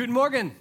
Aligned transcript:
Guten 0.00 0.14
Morgen. 0.14 0.52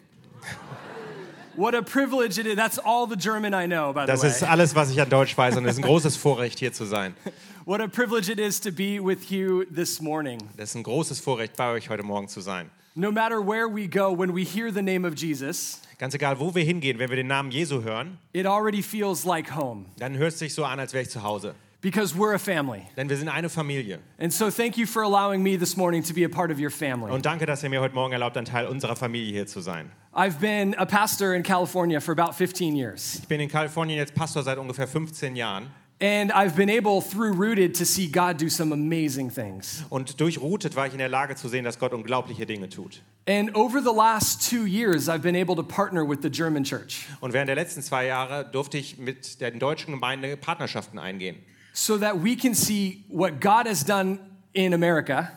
What 1.55 1.73
a 1.73 1.81
privilege 1.81 2.37
it 2.37 2.45
is. 2.45 2.57
That's 2.57 2.77
all 2.77 3.07
the 3.07 3.15
German 3.15 3.53
I 3.53 3.67
know, 3.67 3.93
by 3.93 4.01
the 4.01 4.07
Das 4.07 4.21
way. 4.21 4.27
ist 4.31 4.43
alles, 4.43 4.75
was 4.75 4.91
ich 4.91 4.99
an 4.99 5.09
Deutsch 5.09 5.37
weiß 5.37 5.55
und 5.55 5.63
es 5.63 5.75
ist 5.75 5.77
ein 5.79 5.83
großes 5.83 6.17
Vorrecht, 6.17 6.59
hier 6.59 6.73
zu 6.73 6.83
sein. 6.83 7.15
What 7.63 7.79
a 7.79 7.87
privilege 7.87 8.29
it 8.29 8.37
is 8.37 8.59
to 8.59 8.69
be 8.69 8.99
with 9.01 9.29
you 9.29 9.63
this 9.73 10.01
morning. 10.01 10.39
Das 10.57 10.71
ist 10.71 10.75
ein 10.75 10.83
großes 10.83 11.21
Vorrecht, 11.21 11.55
bei 11.55 11.71
euch 11.71 11.89
heute 11.89 12.03
Morgen 12.03 12.27
zu 12.27 12.41
sein. 12.41 12.69
No 12.95 13.13
matter 13.13 13.39
where 13.39 13.73
we 13.73 13.87
go, 13.87 14.11
when 14.11 14.35
we 14.35 14.43
hear 14.43 14.73
the 14.73 14.81
name 14.81 15.07
of 15.07 15.13
Jesus, 15.15 15.79
Ganz 15.99 16.13
egal, 16.13 16.37
wo 16.37 16.53
wir 16.53 16.65
hingehen, 16.65 16.99
wenn 16.99 17.09
wir 17.09 17.15
den 17.15 17.27
Namen 17.27 17.51
Jesu 17.51 17.81
hören, 17.81 18.17
it 18.33 18.45
already 18.45 18.83
feels 18.83 19.23
like 19.23 19.55
home 19.55 19.85
dann 19.99 20.17
hört 20.17 20.33
es 20.33 20.39
sich 20.39 20.53
so 20.53 20.65
an, 20.65 20.81
als 20.81 20.91
wäre 20.91 21.03
ich 21.03 21.09
zu 21.09 21.23
Hause. 21.23 21.55
Because 21.81 22.15
we're 22.15 22.33
a 22.33 22.39
family. 22.39 22.83
Denn 22.97 23.09
wir 23.09 23.17
sind 23.17 23.29
eine 23.29 23.49
Familie. 23.49 23.99
And 24.19 24.33
so 24.33 24.49
thank 24.49 24.77
you 24.77 24.85
for 24.85 25.03
allowing 25.03 25.41
me 25.41 25.57
this 25.57 25.77
morning 25.77 26.03
to 26.03 26.13
be 26.13 26.23
a 26.23 26.29
part 26.29 26.51
of 26.51 26.59
your 26.59 26.69
family. 26.69 27.11
Und 27.11 27.25
danke, 27.25 27.45
dass 27.45 27.63
ihr 27.63 27.69
mir 27.69 27.81
heute 27.81 27.95
Morgen 27.95 28.13
erlaubt, 28.13 28.37
ein 28.37 28.45
Teil 28.45 28.67
unserer 28.67 28.95
Familie 28.95 29.31
hier 29.31 29.47
zu 29.47 29.61
sein. 29.61 29.91
I've 30.13 30.39
been 30.39 30.73
a 30.75 30.85
pastor 30.85 31.33
in 31.33 31.43
California 31.43 31.99
for 31.99 32.11
about 32.11 32.33
15 32.33 32.75
years. 32.75 33.19
Ich 33.21 33.27
bin 33.27 33.39
in 33.39 33.49
Kalifornien 33.49 33.97
jetzt 33.97 34.15
Pastor 34.15 34.43
seit 34.43 34.57
ungefähr 34.57 34.87
15 34.87 35.35
Jahren. 35.35 35.67
And 36.01 36.31
I've 36.31 36.55
been 36.55 36.69
able, 36.69 37.01
through 37.01 37.33
Rooted, 37.33 37.75
to 37.75 37.85
see 37.85 38.07
God 38.07 38.37
do 38.37 38.47
some 38.47 38.71
amazing 38.71 39.29
things. 39.29 39.83
Und 39.89 40.21
durch 40.21 40.39
Routet 40.39 40.77
war 40.77 40.87
ich 40.87 40.93
in 40.93 40.99
der 40.99 41.09
Lage 41.09 41.35
zu 41.35 41.49
sehen, 41.49 41.65
dass 41.65 41.77
Gott 41.77 41.93
unglaubliche 41.93 42.45
Dinge 42.45 42.69
tut. 42.69 43.01
And 43.27 43.53
over 43.53 43.81
the 43.81 43.93
last 43.93 44.49
two 44.49 44.65
years, 44.65 45.09
I've 45.09 45.21
been 45.21 45.35
able 45.35 45.57
to 45.57 45.63
partner 45.63 46.07
with 46.07 46.19
the 46.21 46.29
German 46.29 46.63
church 46.63 47.05
Und 47.19 47.33
während 47.33 47.49
der 47.49 47.55
letzten 47.55 47.81
zwei 47.81 48.05
Jahre 48.05 48.45
durfte 48.49 48.77
ich 48.77 48.97
mit 48.97 49.41
der 49.41 49.51
deutschen 49.51 49.93
Gemeinde 49.93 50.37
Partnerschaften 50.37 50.99
eingehen. 50.99 51.35
So 51.73 51.97
that 51.97 52.23
we 52.23 52.35
can 52.35 52.53
see 52.53 53.03
what 53.09 53.39
God 53.39 53.67
has 53.67 53.83
done 53.83 54.19
in 54.53 54.73
America 54.73 55.31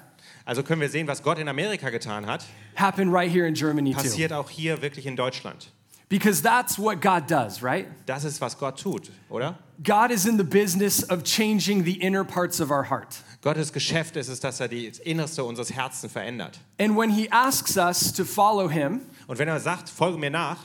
Also 0.44 0.62
können 0.62 0.80
wir 0.80 0.88
sehen, 0.88 1.06
was 1.06 1.22
Gott 1.22 1.38
in 1.38 1.48
Amerika 1.48 1.88
getan 1.90 2.26
hat, 2.26 2.44
happen 2.74 3.10
right 3.10 3.30
here 3.30 3.46
in 3.46 3.54
Germany 3.54 3.92
too. 3.92 4.02
passiert 4.02 4.32
auch 4.32 4.50
hier 4.50 4.82
wirklich 4.82 5.06
in 5.06 5.16
Deutschland. 5.16 5.70
Because 6.08 6.42
that's 6.42 6.78
what 6.78 7.00
God 7.00 7.26
does, 7.26 7.62
right? 7.62 7.86
Das 8.06 8.24
ist, 8.24 8.40
was 8.40 8.58
Gott 8.58 8.78
tut, 8.78 9.10
oder? 9.30 9.56
God 9.82 10.10
is 10.10 10.26
in 10.26 10.36
the 10.36 10.44
business 10.44 11.02
of 11.08 11.24
changing 11.24 11.84
the 11.84 11.94
inner 12.02 12.24
parts 12.24 12.60
of 12.60 12.70
our 12.70 12.90
heart. 12.90 13.16
Gottes 13.40 13.72
Geschäft 13.72 14.16
ist 14.16 14.28
es, 14.28 14.38
dass 14.40 14.60
er 14.60 14.68
das 14.68 14.98
Innerste 14.98 15.42
unseres 15.42 15.72
Herzens 15.72 16.12
verändert. 16.12 16.58
And 16.78 16.96
when 16.96 17.10
He 17.10 17.30
asks 17.30 17.76
us 17.76 18.12
to 18.12 18.24
follow 18.24 18.68
Him, 18.68 19.00
Und 19.26 19.38
wenn 19.38 19.48
er 19.48 19.58
sagt, 19.60 19.88
folge 19.88 20.18
mir 20.18 20.30
nach, 20.30 20.58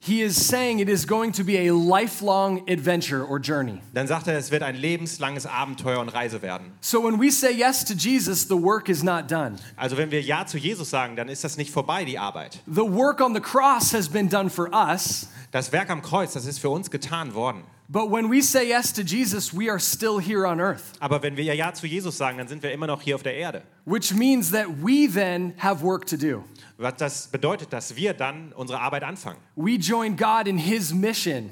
He 0.00 0.22
is 0.22 0.36
saying 0.36 0.78
it 0.78 0.88
is 0.88 1.04
going 1.04 1.32
to 1.32 1.42
be 1.42 1.66
a 1.68 1.72
lifelong 1.74 2.62
adventure 2.70 3.24
or 3.24 3.40
journey. 3.40 3.80
dann 3.92 4.06
sagt 4.06 4.28
er, 4.28 4.36
es 4.38 4.50
wird 4.52 4.62
ein 4.62 4.76
lebenslanges 4.76 5.46
Abenteuer 5.46 5.98
und 5.98 6.10
Reise 6.10 6.42
werden. 6.42 6.66
So 6.80 7.02
when 7.02 7.18
we 7.20 7.30
say 7.30 7.50
yes 7.52 7.84
to 7.86 7.94
Jesus, 7.94 8.46
the 8.46 8.54
work 8.54 8.88
is 8.88 9.02
not 9.02 9.26
done. 9.28 9.56
Also 9.76 9.96
wenn 9.96 10.10
wir 10.12 10.20
Ja 10.22 10.46
zu 10.46 10.58
Jesus 10.58 10.90
sagen, 10.90 11.16
dann 11.16 11.28
ist 11.28 11.42
das 11.42 11.56
nicht 11.56 11.72
vorbei, 11.72 12.04
die 12.04 12.18
Arbeit. 12.18 12.60
The 12.66 12.82
work 12.82 13.20
on 13.20 13.34
the 13.34 13.40
cross 13.40 13.92
has 13.92 14.08
been 14.08 14.28
done 14.28 14.48
for 14.48 14.68
us, 14.72 15.28
Das 15.50 15.72
Werk 15.72 15.90
am 15.90 16.02
Kreuz, 16.02 16.34
das 16.34 16.44
ist 16.46 16.58
für 16.60 16.68
uns 16.70 16.88
getan 16.90 17.34
worden. 17.34 17.62
but 17.88 18.10
when 18.10 18.30
we 18.30 18.42
say 18.42 18.68
yes 18.68 18.92
to 18.92 19.02
Jesus, 19.02 19.52
we 19.56 19.68
are 19.70 19.78
still 19.80 20.18
here 20.20 20.46
on 20.46 20.60
earth, 20.60 20.82
Aber 21.00 21.22
wenn 21.22 21.36
wir 21.36 21.52
Ja 21.54 21.72
zu 21.72 21.86
Jesus 21.88 22.16
sagen, 22.16 22.38
dann 22.38 22.46
sind 22.48 22.62
wir 22.62 22.70
immer 22.72 22.86
noch 22.86 23.02
hier 23.02 23.16
auf 23.16 23.22
der 23.24 23.34
Erde. 23.34 23.62
which 23.86 24.12
means 24.14 24.50
that 24.52 24.66
we 24.84 25.08
then 25.12 25.52
have 25.58 25.82
work 25.82 26.06
to 26.06 26.16
do. 26.16 26.44
Was 26.78 26.96
das 26.96 27.28
bedeutet, 27.28 27.72
dass 27.72 27.96
wir 27.96 28.12
dann 28.12 28.52
unsere 28.52 28.80
Arbeit 28.80 29.02
anfangen. 29.02 29.38
We 29.54 29.76
join 29.76 30.16
God 30.16 30.46
in 30.46 30.58
His 30.58 30.92
mission 30.92 31.50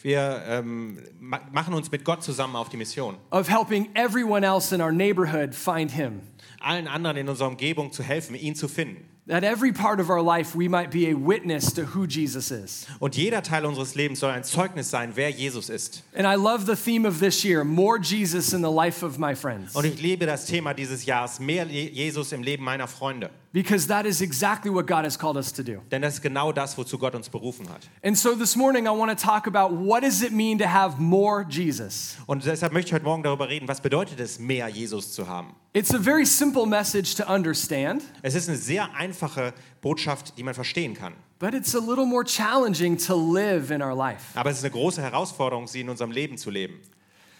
Wir 0.00 0.42
ähm, 0.46 0.98
ma 1.18 1.40
machen 1.52 1.72
uns 1.72 1.90
mit 1.90 2.04
Gott 2.04 2.22
zusammen 2.22 2.56
auf 2.56 2.68
die 2.68 2.76
Mission, 2.76 3.16
of 3.30 3.48
helping 3.48 3.88
everyone 3.94 4.46
else 4.46 4.74
in 4.74 4.82
our 4.82 4.92
neighborhood 4.92 5.54
find 5.54 5.90
Him. 5.90 6.20
allen 6.60 6.88
anderen 6.88 7.16
in 7.16 7.28
unserer 7.28 7.48
Umgebung 7.48 7.90
zu 7.92 8.02
helfen, 8.02 8.34
ihn 8.34 8.54
zu 8.54 8.68
finden. 8.68 9.08
That 9.26 9.42
every 9.42 9.72
part 9.72 10.00
of 10.00 10.10
our 10.10 10.20
life 10.20 10.54
we 10.54 10.68
might 10.68 10.90
be 10.90 11.08
a 11.08 11.14
witness 11.14 11.72
to 11.76 11.86
who 11.94 12.06
Jesus 12.06 12.50
is. 12.50 12.86
Und 13.00 13.16
jeder 13.16 13.40
Teil 13.40 13.64
unseres 13.64 13.94
Lebens 13.94 14.20
soll 14.20 14.30
ein 14.30 14.44
Zeugnis 14.44 14.90
sein, 14.90 15.12
wer 15.14 15.30
Jesus 15.30 15.70
ist. 15.70 16.02
And 16.14 16.26
I 16.26 16.34
love 16.34 16.66
the 16.66 16.76
theme 16.76 17.06
of 17.06 17.20
this 17.20 17.42
year 17.42 17.64
more 17.64 17.98
Jesus 17.98 18.52
in 18.52 18.60
the 18.60 18.70
life 18.70 19.02
of 19.02 19.18
my 19.18 19.34
friends. 19.34 19.74
Und 19.74 19.86
ich 19.86 20.02
liebe 20.02 20.26
das 20.26 20.44
Thema 20.44 20.74
dieses 20.74 21.06
Jahres, 21.06 21.40
mehr 21.40 21.64
Jesus 21.64 22.32
im 22.32 22.42
Leben 22.42 22.64
meiner 22.64 22.86
Freunde. 22.86 23.30
Because 23.54 23.86
that 23.86 24.04
is 24.04 24.20
exactly 24.20 24.70
what 24.70 24.86
God 24.86 25.06
has 25.06 25.16
called 25.16 25.38
us 25.38 25.50
to 25.54 25.62
do. 25.62 25.80
Denn 25.90 26.02
das 26.02 26.14
ist 26.14 26.22
genau 26.22 26.52
das, 26.52 26.76
wozu 26.76 26.98
Gott 26.98 27.14
uns 27.14 27.30
berufen 27.30 27.70
hat. 27.70 27.88
And 28.02 28.18
so 28.18 28.34
this 28.34 28.56
morning 28.56 28.86
I 28.86 28.90
want 28.90 29.10
to 29.10 29.16
talk 29.16 29.46
about 29.46 29.74
what 29.74 30.02
does 30.02 30.22
it 30.22 30.32
mean 30.32 30.58
to 30.58 30.66
have 30.66 31.00
more 31.00 31.46
Jesus? 31.48 32.18
Und 32.26 32.44
deshalb 32.44 32.74
möchte 32.74 32.88
ich 32.88 32.92
heute 32.92 33.06
Morgen 33.06 33.22
darüber 33.22 33.48
reden, 33.48 33.68
was 33.68 33.80
bedeutet 33.80 34.20
es, 34.20 34.38
mehr 34.38 34.68
Jesus 34.68 35.14
zu 35.14 35.28
haben. 35.28 35.54
It's 35.76 35.92
a 35.92 35.98
very 35.98 36.24
simple 36.24 36.66
message 36.66 37.16
to 37.16 37.24
understand, 37.24 38.02
Es 38.22 38.36
ist 38.36 38.48
eine 38.48 38.56
sehr 38.56 38.94
einfache 38.94 39.52
Botschaft, 39.80 40.38
die 40.38 40.44
man 40.44 40.54
verstehen 40.54 40.94
kann. 40.94 41.14
but 41.40 41.52
it's 41.52 41.74
a 41.74 41.80
little 41.80 42.06
more 42.06 42.24
challenging 42.24 42.96
to 42.96 43.14
live 43.16 43.72
in 43.72 43.82
our 43.82 43.94
life. 43.94 44.22
Aber 44.38 44.50
es 44.50 44.58
ist 44.58 44.64
eine 44.64 44.70
große 44.70 45.02
Herausforderung, 45.02 45.66
sie 45.66 45.80
in 45.80 45.88
unserem 45.88 46.12
Leben 46.12 46.38
zu 46.38 46.50
leben. 46.50 46.80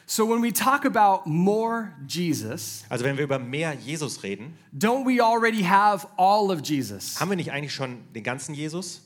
So 0.06 0.28
when 0.28 0.42
we 0.42 0.52
talk 0.52 0.84
about 0.84 1.26
more 1.30 1.92
Jesus, 2.08 2.84
Also 2.90 3.04
wenn 3.04 3.16
wir 3.16 3.24
über 3.24 3.38
mehr 3.38 3.72
Jesus 3.74 4.22
reden, 4.24 4.58
don't 4.76 5.06
we 5.06 5.22
already 5.22 5.62
have 5.62 6.06
all 6.16 6.50
of 6.50 6.60
Jesus? 6.62 7.18
haben 7.20 7.30
wir 7.30 7.36
nicht 7.36 7.52
eigentlich 7.52 7.72
schon 7.72 7.98
den 8.14 8.24
ganzen 8.24 8.52
Jesus? 8.54 9.02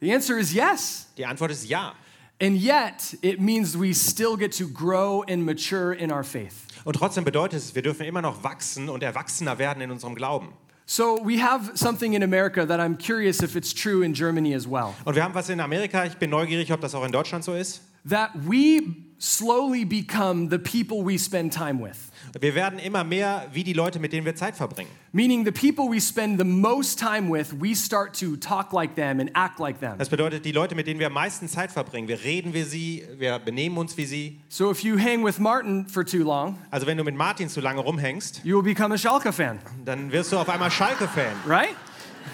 The 0.00 0.14
answer 0.14 0.38
is 0.38 0.52
yes. 0.54 1.08
Die 1.18 1.26
Antwort 1.26 1.50
ist 1.50 1.68
ja. 1.68 1.92
And 2.40 2.56
yet, 2.56 3.14
it 3.20 3.38
means 3.38 3.76
we 3.76 3.92
still 3.92 4.36
get 4.36 4.52
to 4.52 4.66
grow 4.66 5.22
and 5.28 5.44
mature 5.44 5.92
in 5.92 6.10
our 6.10 6.24
faith. 6.24 6.66
Und 6.84 6.96
trotzdem 6.96 7.24
bedeutet 7.24 7.58
es, 7.58 7.74
wir 7.74 7.82
dürfen 7.82 8.06
immer 8.06 8.22
noch 8.22 8.42
wachsen 8.42 8.88
und 8.88 9.02
erwachsener 9.02 9.58
werden 9.58 9.82
in 9.82 9.90
unserem 9.90 10.14
Glauben. 10.14 10.54
So, 10.86 11.18
we 11.22 11.38
have 11.38 11.76
something 11.76 12.14
in 12.14 12.22
America 12.22 12.66
that 12.66 12.80
I'm 12.80 12.96
curious 12.96 13.42
if 13.42 13.54
it's 13.54 13.72
true 13.74 14.02
in 14.02 14.14
Germany 14.14 14.54
as 14.54 14.66
well. 14.66 14.94
Und 15.04 15.14
wir 15.14 15.22
haben 15.22 15.34
was 15.34 15.50
in 15.50 15.60
Amerika, 15.60 16.04
ich 16.06 16.16
bin 16.16 16.30
neugierig, 16.30 16.72
ob 16.72 16.80
das 16.80 16.94
auch 16.94 17.04
in 17.04 17.12
Deutschland 17.12 17.44
so 17.44 17.54
ist. 17.54 17.82
That 18.08 18.30
we 18.34 18.80
slowly 19.20 19.84
become 19.84 20.48
the 20.48 20.58
people 20.58 21.04
we 21.04 21.18
spend 21.18 21.52
time 21.52 21.78
with. 21.82 21.96
Wir 22.40 22.54
werden 22.54 22.78
immer 22.78 23.04
mehr 23.04 23.46
wie 23.52 23.64
die 23.64 23.72
Leute, 23.72 23.98
mit 23.98 24.12
denen 24.12 24.24
wir 24.24 24.34
Zeit 24.34 24.56
verbringen. 24.56 24.90
Meaning, 25.12 25.44
the 25.44 25.50
people 25.50 25.90
we 25.90 26.00
spend 26.00 26.38
the 26.38 26.44
most 26.44 26.98
time 26.98 27.28
with, 27.30 27.52
we 27.60 27.74
start 27.74 28.18
to 28.20 28.36
talk 28.36 28.72
like 28.72 28.94
them 28.94 29.20
and 29.20 29.30
act 29.34 29.58
like 29.58 29.80
them. 29.80 29.98
Das 29.98 30.08
bedeutet, 30.08 30.44
die 30.44 30.52
Leute, 30.52 30.74
mit 30.74 30.86
denen 30.86 31.00
wir 31.00 31.08
am 31.08 31.12
meisten 31.12 31.48
Zeit 31.48 31.72
verbringen, 31.72 32.08
wir 32.08 32.22
reden 32.22 32.54
wie 32.54 32.62
sie, 32.62 33.04
wir 33.18 33.38
benehmen 33.40 33.76
uns 33.78 33.96
wie 33.96 34.06
sie. 34.06 34.40
So, 34.48 34.70
if 34.70 34.82
you 34.84 34.96
hang 34.98 35.24
with 35.24 35.38
Martin 35.38 35.86
for 35.88 36.04
too 36.04 36.22
long, 36.22 36.56
Also 36.70 36.86
wenn 36.86 36.96
du 36.96 37.04
mit 37.04 37.16
Martin 37.16 37.48
zu 37.48 37.60
lange 37.60 37.80
rumhängst, 37.80 38.40
you 38.44 38.56
will 38.56 38.62
become 38.74 38.94
a 38.94 38.98
Schalke 38.98 39.32
fan, 39.32 39.58
dann 39.84 40.10
wirst 40.12 40.32
du 40.32 40.38
auf 40.38 40.48
einmal 40.48 40.70
Schalke-Fan. 40.70 41.34
right? 41.46 41.74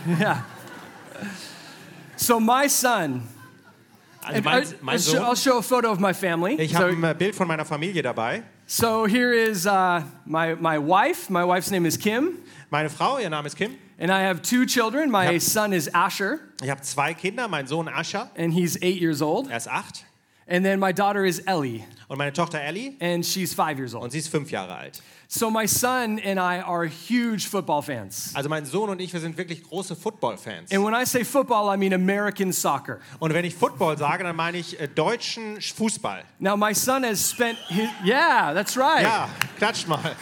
Yeah. 0.20 0.44
So, 2.16 2.38
my 2.40 2.68
son, 2.68 3.22
Also 4.26 4.42
mein, 4.42 4.62
I- 4.62 4.66
mein 4.82 4.96
I'll 4.96 5.02
show- 5.02 5.22
I'll 5.22 5.36
show 5.36 5.58
a 5.58 5.62
photo 5.62 5.90
of 5.90 6.00
my 6.00 6.12
family. 6.12 6.54
ich 6.60 6.72
So- 6.72 6.78
habe 6.78 6.90
ein 6.90 7.02
äh, 7.04 7.14
Bild 7.16 7.34
von 7.34 7.46
meiner 7.46 7.64
Familie 7.64 8.02
dabei. 8.02 8.42
So 8.66 9.06
here 9.06 9.32
is 9.32 9.66
uh, 9.66 10.00
my, 10.24 10.56
my 10.56 10.76
wife. 10.78 11.30
My 11.30 11.44
wife's 11.46 11.70
name 11.70 11.86
is 11.86 11.96
Kim. 11.98 12.38
Meine 12.70 12.90
Frau, 12.90 13.18
ihr 13.18 13.30
Name 13.30 13.46
ist 13.46 13.56
Kim. 13.56 13.76
And 13.98 14.10
I 14.10 14.22
have 14.26 14.42
two 14.42 14.66
children. 14.66 15.10
My 15.10 15.30
Yep. 15.30 15.40
son 15.42 15.72
is 15.72 15.88
Asher, 15.94 16.40
Ich 16.62 16.68
habe 16.68 16.82
zwei 16.82 17.14
Kinder, 17.14 17.46
mein 17.48 17.66
Sohn 17.66 17.88
Asher. 17.88 18.28
and 18.36 18.52
he's 18.52 18.76
eight 18.82 19.00
years 19.00 19.22
old. 19.22 19.48
er 19.48 19.56
ist 19.56 19.68
acht. 19.68 20.04
And 20.48 20.64
then 20.64 20.78
my 20.78 20.92
daughter 20.92 21.24
is 21.24 21.40
Ellie, 21.46 21.84
Und 22.08 22.18
meine 22.18 22.32
Tochter 22.32 22.60
Ellie, 22.60 22.96
and 23.00 23.24
she's 23.26 23.52
five 23.52 23.78
years 23.78 23.94
und 23.94 24.02
old. 24.02 24.12
sie 24.12 24.18
ist 24.18 24.28
fünf 24.28 24.50
Jahre 24.52 24.76
alt. 24.76 25.02
So 25.28 25.50
my 25.50 25.66
son 25.66 26.20
and 26.20 26.38
I 26.38 26.60
are 26.64 26.86
huge 26.86 27.48
football 27.48 27.82
fans. 27.82 28.30
Also 28.32 28.48
mein 28.48 28.64
Sohn 28.64 28.88
und 28.90 29.00
ich, 29.00 29.12
wir 29.12 29.18
sind 29.18 29.36
wirklich 29.36 29.64
große 29.64 29.96
Football-Fans. 29.96 30.70
And 30.70 30.84
when 30.84 30.94
I 30.94 31.04
say 31.04 31.24
football, 31.24 31.68
I 31.74 31.76
mean 31.76 31.92
American 31.92 32.52
soccer. 32.52 33.00
Und 33.18 33.34
wenn 33.34 33.44
ich 33.44 33.56
Football 33.56 33.98
sage, 33.98 34.22
dann 34.22 34.36
meine 34.36 34.58
ich 34.58 34.78
äh, 34.78 34.86
deutschen 34.86 35.60
Fußball. 35.60 36.22
Now, 36.38 36.56
my 36.56 36.72
son 36.72 37.02
has 37.02 37.28
spent 37.28 37.58
his, 37.66 37.88
yeah, 38.04 38.54
that's 38.54 38.76
right. 38.76 39.02
Ja, 39.02 39.28
klatscht 39.58 39.88
mal. 39.88 40.14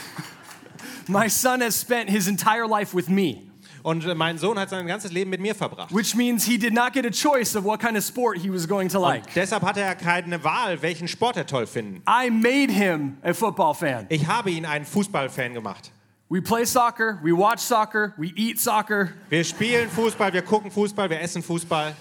My 1.07 1.29
son 1.29 1.61
has 1.61 1.79
spent 1.79 2.09
his 2.09 2.27
entire 2.29 2.67
life 2.67 2.95
with 2.97 3.11
me, 3.11 3.43
Und 3.85 4.07
mein 4.17 4.39
Sohn 4.39 4.59
hat 4.59 4.71
sein 4.71 4.87
ganzes 4.87 5.13
Leben 5.13 5.29
mit 5.29 5.43
mir 5.43 5.55
verbracht. 5.55 5.93
which 5.95 6.15
means 6.15 6.47
he 6.47 6.57
did 6.57 6.73
not 6.73 6.95
get 6.95 7.05
a 7.05 7.11
choice 7.11 7.55
of 7.55 7.65
what 7.65 7.79
kind 7.81 7.99
of 7.99 8.03
sport 8.03 8.39
he 8.39 8.51
was 8.51 8.67
going 8.67 8.89
to 8.89 8.99
like. 8.99 9.25
Deshalb 9.35 9.63
hatte 9.63 9.83
er 9.83 9.95
keine 9.95 10.43
Wahl, 10.43 10.81
welchen 10.81 11.07
Sport 11.07 11.37
er 11.37 11.45
toll 11.45 11.67
finden. 11.67 12.03
I 12.09 12.31
made 12.31 12.73
him 12.73 13.19
a 13.23 13.35
football 13.35 13.75
fan. 13.75 14.07
Ich 14.09 14.27
habe 14.27 14.51
ihn 14.51 14.65
einen 14.65 14.87
Fußballfan 14.87 15.53
gemacht. 15.53 15.93
We 16.31 16.41
play 16.41 16.65
soccer, 16.65 17.21
we 17.23 17.37
watch 17.37 17.61
soccer, 17.61 18.15
we 18.17 18.33
eat 18.37 18.59
soccer. 18.59 19.11
Wir 19.29 19.45
spielen 19.45 19.91
Fußball, 19.91 20.33
wir 20.33 20.41
gucken 20.41 20.71
Fußball, 20.71 21.11
wir 21.11 21.21
essen 21.21 21.43
Fußball. 21.43 21.95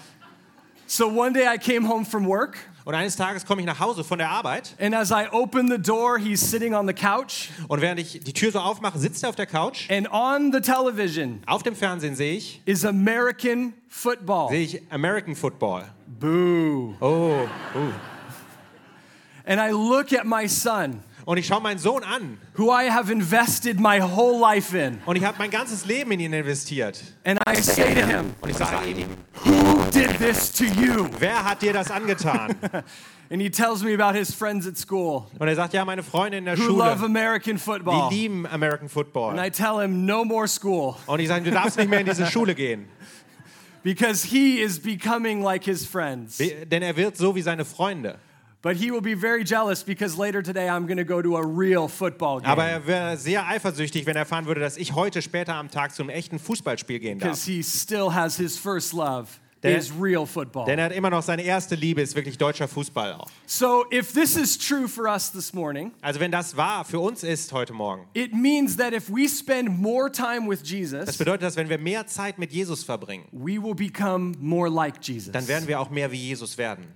So 0.86 1.08
one 1.08 1.34
day 1.34 1.46
I 1.46 1.58
came 1.58 1.86
home 1.86 2.06
from 2.06 2.26
work, 2.26 2.56
Und 2.86 2.94
eines 2.94 3.16
Tages 3.16 3.46
komme 3.46 3.62
ich 3.62 3.66
nach 3.66 3.80
Hause 3.80 4.04
von 4.04 4.18
der 4.18 4.28
Arbeit 4.28 4.74
and 4.78 4.94
as 4.94 5.10
I 5.10 5.26
open 5.32 5.70
the 5.70 5.78
door, 5.78 6.18
he's 6.18 6.40
sitting 6.40 6.74
on 6.74 6.86
the 6.86 6.92
couch, 6.92 7.48
und 7.68 7.80
während 7.80 7.98
ich 7.98 8.20
die 8.22 8.32
Tür 8.34 8.52
so 8.52 8.58
aufmache, 8.60 8.98
sitzt 8.98 9.22
er 9.22 9.30
auf 9.30 9.36
der 9.36 9.46
Couch. 9.46 9.90
and 9.90 10.06
on 10.12 10.52
the 10.52 10.60
television 10.60 11.42
Auf 11.46 11.62
dem 11.62 11.74
Fernsehen 11.74 12.14
sehe 12.14 12.34
ich, 12.36 12.60
is 12.66 12.84
American 12.84 13.72
football. 13.88 14.50
sehe 14.50 14.64
ich 14.64 14.82
American 14.90 15.34
Football. 15.34 15.84
Boo. 16.20 16.94
Oh, 17.00 17.46
uh. 17.74 17.92
And 19.46 19.60
I 19.60 19.70
look 19.72 20.12
at 20.12 20.26
my 20.26 20.46
son, 20.46 21.02
Und 21.26 21.38
ich 21.38 21.46
schaue 21.46 21.62
meinen 21.62 21.78
Sohn 21.78 22.02
an 22.04 22.38
who 22.56 22.70
I 22.70 22.90
have 22.90 23.10
invested 23.10 23.80
my 23.80 23.98
whole 24.00 24.38
life 24.38 24.76
in. 24.76 24.98
und 25.06 25.16
ich 25.16 25.24
habe 25.24 25.36
mein 25.38 25.50
ganzes 25.50 25.86
Leben 25.86 26.12
in 26.12 26.20
ihn 26.20 26.32
investiert. 26.34 27.02
And 27.24 27.40
I 27.48 27.56
say 27.62 27.94
to 27.94 28.06
him, 28.06 28.34
Und 28.42 28.50
ich 28.50 28.56
sage 28.56 28.86
ihm, 28.90 29.08
Who 29.44 29.84
did 29.90 30.18
this 30.18 30.52
to 30.52 30.64
you? 30.64 31.08
wer 31.18 31.44
hat 31.44 31.62
dir 31.62 31.72
das 31.72 31.90
angetan? 31.90 32.54
And 33.30 33.40
he 33.40 33.48
tells 33.50 33.82
me 33.82 33.94
about 33.94 34.14
his 34.16 34.34
friends 34.34 34.66
at 34.66 34.76
school 34.76 35.26
Und 35.38 35.48
er 35.48 35.56
sagt, 35.56 35.72
ja, 35.72 35.82
meine 35.86 36.02
Freunde 36.02 36.36
in 36.36 36.44
der 36.44 36.58
who 36.58 36.76
love 36.76 36.98
Schule, 36.98 37.06
American 37.06 37.56
football. 37.58 38.08
die 38.10 38.16
lieben 38.16 38.46
American 38.46 38.82
And 38.84 38.92
Football. 38.92 39.38
I 39.38 39.50
tell 39.50 39.80
him, 39.80 40.04
No 40.04 40.24
more 40.26 40.46
school 40.46 40.94
Und 41.06 41.20
ich 41.20 41.28
sage, 41.28 41.42
du 41.44 41.50
darfst 41.50 41.78
nicht 41.78 41.88
mehr 41.88 42.00
in 42.00 42.06
diese 42.06 42.26
Schule 42.26 42.54
gehen, 42.54 42.86
because 43.82 44.24
he 44.28 44.60
is 44.60 44.78
becoming 44.78 45.42
like 45.42 45.64
his 45.64 45.86
friends. 45.86 46.36
denn 46.38 46.82
er 46.82 46.96
wird 46.96 47.16
so 47.16 47.34
wie 47.34 47.42
seine 47.42 47.64
Freunde. 47.64 48.18
But 48.64 48.76
he 48.76 48.90
will 48.90 49.02
be 49.02 49.14
very 49.14 49.44
jealous 49.44 49.84
because 49.84 50.16
later 50.18 50.42
today 50.42 50.70
I'm 50.70 50.86
going 50.86 50.96
to 50.96 51.04
go 51.04 51.20
to 51.20 51.36
a 51.36 51.46
real 51.46 51.86
football 51.86 52.40
game. 52.40 52.50
Aber 52.50 52.64
er 52.64 52.86
wäre 52.86 53.18
sehr 53.18 53.46
eifersüchtig, 53.46 54.06
wenn 54.06 54.16
er 54.16 54.20
erfahren 54.20 54.46
würde, 54.46 54.62
dass 54.62 54.78
ich 54.78 54.94
heute 54.94 55.20
später 55.20 55.54
am 55.54 55.70
Tag 55.70 55.94
zu 55.94 56.02
einem 56.02 56.08
echten 56.08 56.38
Fußballspiel 56.38 56.98
gehen 56.98 57.18
darf. 57.18 57.28
Because 57.32 57.44
he 57.44 57.62
still 57.62 58.14
has 58.14 58.38
his 58.38 58.56
first 58.56 58.94
love 58.94 59.28
Denn- 59.62 59.76
is 59.76 59.92
real 60.00 60.24
football. 60.24 60.64
Denn 60.64 60.78
er 60.78 60.86
hat 60.86 60.92
immer 60.92 61.10
noch 61.10 61.22
seine 61.22 61.42
erste 61.42 61.74
Liebe, 61.74 62.00
ist 62.00 62.16
wirklich 62.16 62.38
deutscher 62.38 62.66
Fußball 62.66 63.12
auch. 63.12 63.26
So 63.44 63.84
if 63.92 64.14
this 64.14 64.34
is 64.34 64.56
true 64.56 64.88
for 64.88 65.08
us 65.08 65.30
this 65.30 65.52
morning, 65.52 65.92
Also 66.00 66.18
wenn 66.20 66.30
das 66.30 66.56
wahr 66.56 66.86
für 66.86 67.00
uns 67.00 67.22
ist 67.22 67.52
heute 67.52 67.74
Morgen, 67.74 68.06
it 68.14 68.32
means 68.32 68.78
that 68.78 68.94
if 68.94 69.10
we 69.10 69.28
spend 69.28 69.78
more 69.78 70.10
time 70.10 70.48
with 70.48 70.60
das 70.60 70.70
Jesus, 70.70 71.18
bedeutet, 71.18 71.42
dass 71.42 71.56
wenn 71.56 71.68
wir 71.68 71.76
mehr 71.76 72.06
Zeit 72.06 72.38
mit 72.38 72.50
Jesus 72.50 72.82
verbringen, 72.82 73.26
we 73.30 73.62
will 73.62 73.74
become 73.74 74.32
more 74.40 74.70
like 74.70 74.94
dann 74.94 75.02
Jesus. 75.02 75.48
werden 75.48 75.68
wir 75.68 75.78
auch 75.80 75.90
mehr 75.90 76.10
wie 76.10 76.16
Jesus 76.16 76.56
werden. 76.56 76.86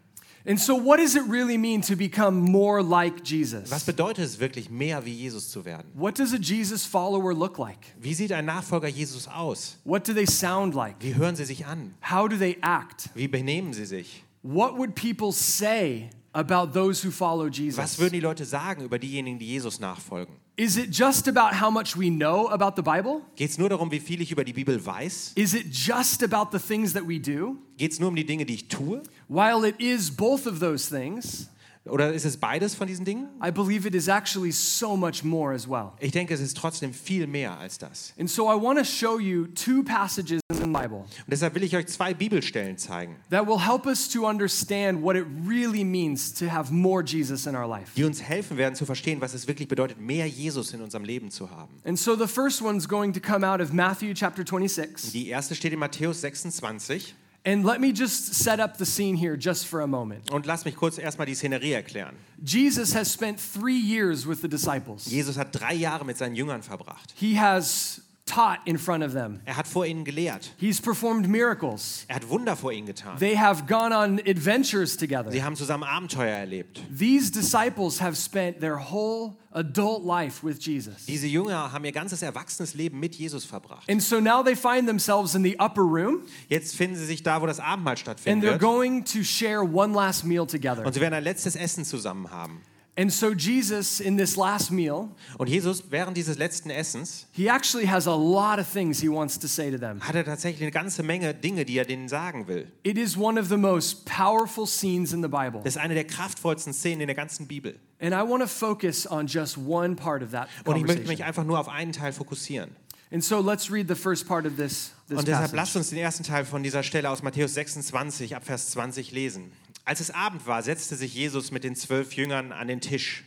And 0.47 0.59
so 0.59 0.75
what 0.77 0.99
does 0.99 1.15
it 1.17 1.25
really 1.29 1.59
mean 1.59 1.83
to 1.83 1.97
become 1.97 2.37
more 2.41 2.83
like 2.83 3.21
Was 3.21 3.31
Jesus? 3.31 3.85
bedeutet 3.85 4.25
es 4.25 4.39
wirklich, 4.41 4.71
mehr 4.71 5.05
wie 5.05 5.13
Jesus 5.13 5.51
zu 5.51 5.65
werden? 5.65 5.91
What 5.95 6.19
does 6.19 6.33
a 6.33 6.39
Jesus 6.39 6.85
follower 6.87 7.35
look 7.35 7.59
like? 7.59 7.79
Wie 8.01 8.15
sieht 8.15 8.33
ein 8.33 8.47
Nachfolger 8.47 8.89
Jesus 8.89 9.29
aus? 9.29 9.77
What 9.85 10.07
do 10.09 10.15
they 10.15 10.27
sound 10.27 10.75
like? 10.75 10.97
Wie 11.01 11.15
hören 11.15 11.37
sie 11.37 11.45
sich 11.45 11.67
an? 11.67 11.95
How 12.01 12.29
do 12.29 12.37
they 12.37 12.57
act? 12.63 13.11
Wie 13.15 13.29
benehmen 13.29 13.73
sie 13.73 13.85
sich? 13.85 14.25
What 14.43 14.79
would 14.79 14.95
people 14.95 15.33
say 15.33 16.11
about 16.33 16.73
those 16.73 17.03
who 17.07 17.11
follow 17.11 17.47
Was 17.49 17.59
Jesus? 17.59 17.99
würden 17.99 18.13
die 18.15 18.21
Leute 18.21 18.45
sagen 18.45 18.85
über 18.85 18.99
diejenigen, 18.99 19.39
die 19.39 19.47
Jesus 19.47 19.81
nachfolgen? 19.81 20.35
Is 20.59 20.77
it 20.77 20.91
just 20.91 21.29
about 21.29 21.55
how 21.55 21.71
much 21.71 21.97
we 21.97 22.11
know 22.11 22.49
about 22.49 22.75
the 22.75 22.83
Bible? 22.83 23.23
Geht 23.37 23.51
es 23.51 23.59
nur 23.59 23.69
darum, 23.69 23.93
wie 23.93 24.01
viel 24.01 24.21
ich 24.21 24.33
über 24.33 24.43
die 24.43 24.53
Bibel 24.53 24.85
weiß? 24.85 25.35
Is 25.37 25.55
it 25.55 25.67
just 25.73 26.25
about 26.25 26.51
the 26.51 26.59
things 26.59 26.95
that 26.95 27.07
we 27.07 27.21
do? 27.21 27.59
Geht 27.77 27.93
es 27.93 28.01
nur 28.01 28.09
um 28.09 28.17
die 28.17 28.27
Dinge, 28.27 28.45
die 28.45 28.55
ich 28.55 28.67
tue? 28.67 29.01
While 29.29 29.65
it 29.65 29.77
is 29.81 30.11
both 30.11 30.49
of 30.49 30.59
those 30.59 30.89
things, 30.89 31.49
Oder 31.85 32.13
ist 32.13 32.25
es 32.25 32.37
beides 32.37 32.75
von 32.75 32.89
diesen 32.89 33.05
Dingen? 33.05 33.29
I 33.41 33.53
believe 33.53 33.87
it 33.87 33.95
is 33.95 34.09
actually 34.09 34.51
so 34.51 34.97
much 34.97 35.23
more 35.23 35.55
as 35.55 35.69
well. 35.69 35.93
Ich 36.01 36.11
denke, 36.11 36.35
es 36.35 36.41
ist 36.41 36.57
trotzdem 36.57 36.93
viel 36.93 37.29
mehr 37.29 37.57
als 37.57 37.79
das. 37.79 38.13
And 38.19 38.29
so 38.29 38.53
I 38.53 38.61
want 38.61 38.81
to 38.81 38.85
show 38.85 39.21
you 39.21 39.47
two 39.47 39.85
passages 39.85 40.41
the 40.73 40.81
Bible 40.83 40.99
Und 40.99 41.09
deshalb 41.29 41.55
will 41.55 41.63
ich 41.63 41.77
euch 41.77 41.87
zwei 41.87 42.15
Bibelstellen 42.15 42.79
zeigen, 42.79 43.17
that 43.31 43.47
will 43.47 43.59
help 43.61 43.87
us 43.87 44.09
to 44.09 44.27
understand 44.27 45.03
what 45.03 45.17
it 45.17 45.25
really 45.47 45.85
means 45.85 46.33
to 46.35 46.47
have 46.51 46.73
more 46.73 47.03
Jesus 47.05 47.47
in 47.47 47.55
our 47.57 47.69
life. 47.69 47.93
die 47.97 48.05
uns 48.05 48.23
helfen 48.23 48.57
werden 48.57 48.75
zu 48.75 48.87
verstehen, 48.87 49.21
was 49.21 49.35
es 49.35 49.47
wirklich 49.49 49.69
bedeutet, 49.69 50.01
mehr 50.01 50.27
Jesus 50.27 50.73
in 50.73 50.81
unserem 50.81 51.05
Leben 51.05 51.31
zu 51.31 51.51
haben. 51.51 51.71
And 51.85 51.99
so 51.99 52.17
the 52.17 52.27
first 52.27 52.63
one's 52.63 52.89
going 52.89 53.13
to 53.13 53.21
come 53.21 53.47
out 53.47 53.61
of 53.61 53.73
Matthew 53.73 54.15
chapter 54.15 54.45
26. 54.45 55.13
Die 55.13 55.29
erste 55.29 55.55
steht 55.55 55.73
in 55.73 55.79
Matthäus 55.79 56.21
26. 56.21 57.15
And 57.45 57.65
let 57.65 57.81
me 57.81 57.93
just 57.95 58.35
set 58.35 58.61
up 58.61 58.77
the 58.77 58.85
scene 58.85 59.17
here 59.17 59.35
just 59.39 59.67
for 59.69 59.81
a 59.81 59.87
moment. 59.87 60.31
Und 60.33 60.45
lass 60.45 60.65
mich 60.65 60.77
kurz 60.77 60.99
erstmal 60.99 61.27
die 61.27 61.35
Szenerie 61.35 61.73
erklären. 61.73 62.17
Jesus 62.45 62.95
has 62.95 63.11
spent 63.11 63.39
three 63.39 63.79
years 63.79 64.27
with 64.29 64.41
the 64.43 64.49
disciples. 64.49 65.07
Jesus 65.07 65.39
hat 65.39 65.49
drei 65.59 65.73
Jahre 65.75 66.05
mit 66.05 66.19
seinen 66.19 66.35
Jüngern 66.35 66.63
verbracht. 66.63 67.15
He 67.17 67.39
has 67.39 68.03
taught 68.29 68.59
in 68.65 68.79
front 68.79 69.03
of 69.03 69.13
them. 69.13 69.41
Er 69.45 69.57
hat 69.57 69.67
vor 69.67 69.87
ihnen 69.87 70.05
gelehrt. 70.05 70.53
He's 70.59 70.81
performed 70.81 71.29
miracles. 71.29 72.05
Er 72.09 72.17
hat 72.17 72.29
Wunder 72.29 72.57
vor 72.57 72.73
ihnen 72.73 72.87
getan. 72.87 73.19
They 73.19 73.37
have 73.37 73.65
gone 73.67 73.95
on 73.95 74.21
adventures 74.21 74.97
together. 74.97 75.31
Sie 75.31 75.43
haben 75.43 75.57
zusammen 75.57 75.85
Abenteuer 75.85 76.37
erlebt. 76.37 76.81
These 76.97 77.33
disciples 77.33 78.01
have 78.01 78.17
spent 78.17 78.61
their 78.61 78.91
whole 78.91 79.37
adult 79.53 80.05
life 80.05 80.45
with 80.45 80.59
Jesus. 80.61 81.07
Diese 81.07 81.27
Jünger 81.27 81.73
haben 81.73 81.85
ihr 81.85 81.93
ganzes 81.93 82.23
erwachsenes 82.23 82.75
Leben 82.75 83.01
mit 83.01 83.15
Jesus 83.15 83.45
verbracht. 83.45 83.89
And 83.89 84.03
so 84.03 84.21
now 84.21 84.43
they 84.43 84.55
find 84.55 84.87
themselves 84.87 85.35
in 85.35 85.43
the 85.43 85.57
upper 85.59 85.83
room 85.83 86.23
Jetzt 86.49 86.77
finden 86.77 86.97
sie 86.97 87.07
sich 87.07 87.23
da, 87.23 87.41
wo 87.41 87.47
das 87.47 87.61
Abendmahl 87.61 87.93
and 87.93 87.99
stattfinden 87.99 88.47
they're 88.47 88.59
going 88.59 89.05
to 89.05 89.23
share 89.23 89.63
one 89.63 89.95
last 89.95 90.25
meal 90.25 90.47
together. 90.47 90.85
Und 90.85 90.93
sie 90.93 91.01
werden 91.01 91.15
ein 91.15 91.25
letztes 91.25 91.57
Essen 91.57 91.85
zusammen 91.85 92.31
haben. 92.31 92.61
And 92.99 93.13
so 93.13 93.31
Jesus, 93.33 94.01
in 94.01 94.17
this 94.19 94.35
last 94.35 94.73
meal, 94.73 95.09
Und 95.39 95.49
Jesus, 95.49 95.85
während 95.89 96.17
dieses 96.17 96.37
letzten 96.37 96.69
Essens, 96.69 97.29
he 97.31 97.49
actually 97.49 97.87
has 97.87 98.09
a 98.09 98.17
lot 98.17 98.59
of 98.59 98.67
things 98.67 99.01
he 99.01 99.09
wants 99.09 99.39
to 99.39 99.47
say 99.47 99.71
to 99.71 99.79
them. 99.79 100.01
hat 100.01 100.17
er 100.17 100.25
tatsächlich 100.25 100.63
eine 100.63 100.73
ganze 100.73 101.05
Menge 101.05 101.33
Dinge, 101.33 101.65
die 101.65 101.79
er 101.79 101.85
denen 101.85 102.09
sagen 102.09 102.49
will. 102.49 102.67
It 102.83 102.99
is 102.99 103.17
one 103.17 103.41
of 103.41 103.49
the 103.49 103.57
most 103.57 104.05
powerful 104.05 104.67
scenes 104.67 105.13
in 105.13 105.23
the 105.23 105.29
Bible. 105.29 105.61
Das 105.63 105.77
ist 105.77 105.81
eine 105.81 105.95
der 105.95 106.09
kraftvollsten 106.09 106.73
Szenen 106.73 107.03
in 107.03 107.07
der 107.07 107.15
ganzen 107.15 107.47
Bibel. 107.47 107.79
And 108.01 108.13
I 108.13 108.29
want 108.29 108.43
to 108.43 108.49
focus 108.49 109.07
on 109.09 109.29
just 109.29 109.57
one 109.59 109.95
part 109.95 110.25
of 110.25 110.33
that 110.33 110.49
Und 110.65 110.77
ich 110.77 110.85
möchte 110.85 111.07
mich 111.07 111.23
einfach 111.23 111.45
nur 111.45 111.61
auf 111.61 111.69
einen 111.69 111.93
Teil 111.93 112.13
fokussieren. 112.13 112.71
And 113.11 113.25
so 113.25 113.41
let's 113.41 113.71
read 113.71 113.87
the 113.89 113.95
first 113.95 114.27
part 114.27 114.45
of 114.45 114.57
this, 114.57 114.93
this 115.09 115.19
Und 115.19 115.29
deshalb 115.29 115.45
passage. 115.53 115.57
lasst 115.57 115.77
uns 115.77 115.91
den 115.91 115.99
ersten 115.99 116.25
Teil 116.25 116.45
von 116.45 116.63
dieser 116.65 116.83
Stelle 116.83 117.09
aus 117.09 117.23
Matthäus 117.23 117.55
26 117.55 118.35
ab 118.37 118.45
Vers 118.45 118.71
20 118.73 119.13
lesen. 119.13 119.53
Als 119.89 120.01
es 120.01 120.11
Abend 120.11 120.47
war, 120.47 120.63
setzte 120.63 120.97
sich 120.97 121.15
Jesus 121.15 121.51
mit 121.51 121.65
den 121.65 121.75
zwölf 121.75 122.13
Jüngern 122.13 122.53
an 122.53 122.69
den 122.69 122.83
Tisch. 122.83 123.25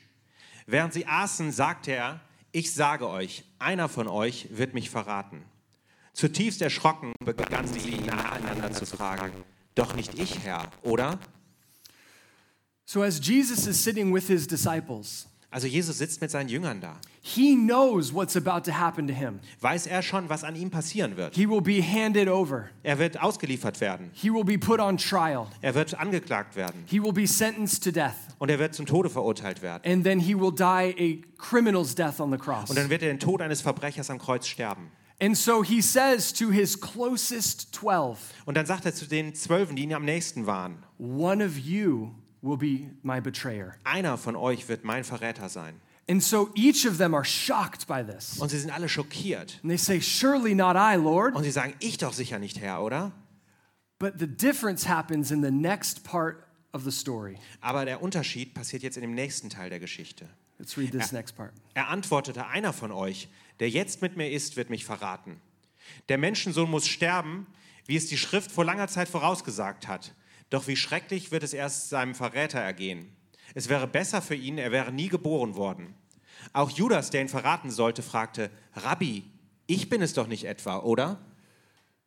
Während 0.67 0.93
sie 0.93 1.07
aßen, 1.07 1.51
sagte 1.51 1.91
er, 1.91 2.19
ich 2.51 2.71
sage 2.71 3.09
euch, 3.09 3.45
einer 3.57 3.89
von 3.89 4.07
euch 4.07 4.45
wird 4.51 4.75
mich 4.75 4.91
verraten. 4.91 5.43
Zutiefst 6.13 6.61
erschrocken 6.61 7.13
begannen 7.25 7.67
sie 7.67 7.89
ihn 7.89 8.05
nacheinander 8.05 8.71
zu 8.71 8.85
fragen, 8.85 9.31
doch 9.73 9.95
nicht 9.95 10.13
ich, 10.19 10.37
Herr, 10.43 10.69
oder? 10.83 11.17
So 12.85 13.01
as 13.01 13.19
Jesus 13.25 13.65
is 13.65 13.83
sitting 13.83 14.13
with 14.13 14.27
his 14.27 14.45
disciples, 14.45 15.25
Also 15.51 15.67
Jesus 15.67 15.97
sitzt 15.97 16.21
mit 16.21 16.31
seinen 16.31 16.47
Jüngern 16.47 16.79
da. 16.79 16.95
he 17.21 17.55
knows 17.55 18.13
what's 18.13 18.37
about 18.37 18.61
to 18.61 18.71
happen 18.71 19.05
to 19.07 19.13
him. 19.13 19.41
Weiß 19.59 19.85
er 19.85 20.01
schon, 20.01 20.29
was 20.29 20.45
an 20.45 20.55
ihm 20.55 20.71
passieren 20.71 21.17
wird? 21.17 21.35
He 21.35 21.47
will 21.47 21.61
be 21.61 21.81
handed 21.83 22.29
over. 22.29 22.69
Er 22.83 22.97
wird 22.99 23.21
ausgeliefert 23.21 23.81
werden. 23.81 24.11
He 24.13 24.31
will 24.31 24.45
be 24.45 24.57
put 24.57 24.79
on 24.79 24.97
trial. 24.97 25.47
Er 25.61 25.75
wird 25.75 25.99
angeklagt 25.99 26.55
werden. 26.55 26.85
He 26.87 27.03
will 27.03 27.11
be 27.11 27.27
sentenced 27.27 27.83
to 27.83 27.91
death. 27.91 28.15
Und 28.39 28.49
er 28.49 28.59
wird 28.59 28.73
zum 28.73 28.85
Tode 28.85 29.09
verurteilt 29.09 29.61
werden. 29.61 29.83
And 29.85 30.03
then 30.05 30.21
he 30.21 30.33
will 30.35 30.53
die 30.53 30.63
a 30.63 31.37
criminal's 31.37 31.93
death 31.93 32.21
on 32.21 32.31
the 32.31 32.37
cross. 32.37 32.69
Und 32.69 32.77
dann 32.77 32.89
wird 32.89 33.03
er 33.03 33.09
den 33.09 33.19
Tod 33.19 33.41
eines 33.41 33.59
Verbrechers 33.61 34.09
am 34.09 34.19
Kreuz 34.19 34.47
sterben. 34.47 34.89
And 35.19 35.37
so 35.37 35.63
he 35.63 35.81
says 35.81 36.33
to 36.33 36.49
his 36.49 36.79
closest 36.79 37.75
12, 37.75 38.17
Und 38.45 38.55
dann 38.55 38.65
sagt 38.65 38.85
er 38.85 38.93
zu 38.95 39.05
den 39.05 39.35
Zwölfen, 39.35 39.75
die 39.75 39.83
ihm 39.83 39.91
am 39.93 40.05
nächsten 40.05 40.47
waren, 40.47 40.77
One 40.97 41.45
of 41.45 41.57
you 41.57 42.09
will 42.41 42.57
be 42.57 42.89
my 43.03 43.21
betrayer. 43.21 43.75
einer 43.83 44.17
von 44.17 44.35
euch 44.35 44.67
wird 44.67 44.83
mein 44.83 45.03
Verräter 45.03 45.49
sein. 45.49 45.79
And 46.09 46.21
so 46.21 46.49
each 46.55 46.85
of 46.85 46.97
them 46.97 47.13
are 47.13 47.23
shocked 47.23 47.87
by 47.87 48.03
this. 48.03 48.39
Und 48.39 48.49
sie 48.49 48.59
sind 48.59 48.71
alle 48.71 48.89
schockiert. 48.89 49.59
And 49.61 49.69
they 49.69 49.77
say, 49.77 50.01
Surely 50.01 50.55
not 50.55 50.75
I, 50.75 50.95
Lord. 50.95 51.35
Und 51.35 51.43
sie 51.43 51.51
sagen, 51.51 51.73
ich 51.79 51.97
doch 51.97 52.13
sicher 52.13 52.39
nicht, 52.39 52.59
Herr, 52.59 52.83
oder? 52.83 53.11
But 53.99 54.15
the 54.19 54.27
difference 54.27 54.89
happens 54.89 55.31
in 55.31 55.43
the 55.43 55.51
next 55.51 56.03
part 56.03 56.43
of 56.73 56.83
the 56.83 56.91
story. 56.91 57.37
Aber 57.61 57.85
der 57.85 58.01
Unterschied 58.01 58.53
passiert 58.53 58.83
jetzt 58.83 58.97
in 58.97 59.01
dem 59.01 59.13
nächsten 59.13 59.49
Teil 59.49 59.69
der 59.69 59.79
Geschichte. 59.79 60.27
Let's 60.57 60.77
read 60.77 60.91
this 60.91 61.11
next 61.11 61.35
part. 61.35 61.53
Er 61.75 61.89
antwortete, 61.89 62.47
einer 62.47 62.73
von 62.73 62.91
euch, 62.91 63.29
der 63.59 63.69
jetzt 63.69 64.01
mit 64.01 64.17
mir 64.17 64.31
ist, 64.31 64.57
wird 64.57 64.69
mich 64.69 64.85
verraten. 64.85 65.39
Der 66.09 66.17
Menschensohn 66.17 66.69
muss 66.69 66.87
sterben, 66.87 67.47
wie 67.85 67.95
es 67.95 68.07
die 68.07 68.17
Schrift 68.17 68.51
vor 68.51 68.65
langer 68.65 68.87
Zeit 68.87 69.07
vorausgesagt 69.07 69.87
hat. 69.87 70.13
Doch 70.51 70.67
wie 70.67 70.75
schrecklich 70.75 71.31
wird 71.31 71.41
es 71.43 71.53
erst 71.53 71.89
seinem 71.89 72.13
Verräter 72.13 72.59
ergehen. 72.59 73.07
Es 73.55 73.69
wäre 73.69 73.87
besser 73.87 74.21
für 74.21 74.35
ihn, 74.35 74.57
er 74.57 74.71
wäre 74.71 74.91
nie 74.91 75.07
geboren 75.07 75.55
worden. 75.55 75.95
Auch 76.53 76.69
Judas, 76.69 77.09
der 77.09 77.21
ihn 77.21 77.29
verraten 77.29 77.71
sollte, 77.71 78.03
fragte, 78.03 78.51
Rabbi, 78.75 79.23
ich 79.65 79.89
bin 79.89 80.01
es 80.01 80.13
doch 80.13 80.27
nicht 80.27 80.43
etwa, 80.43 80.79
oder? 80.79 81.19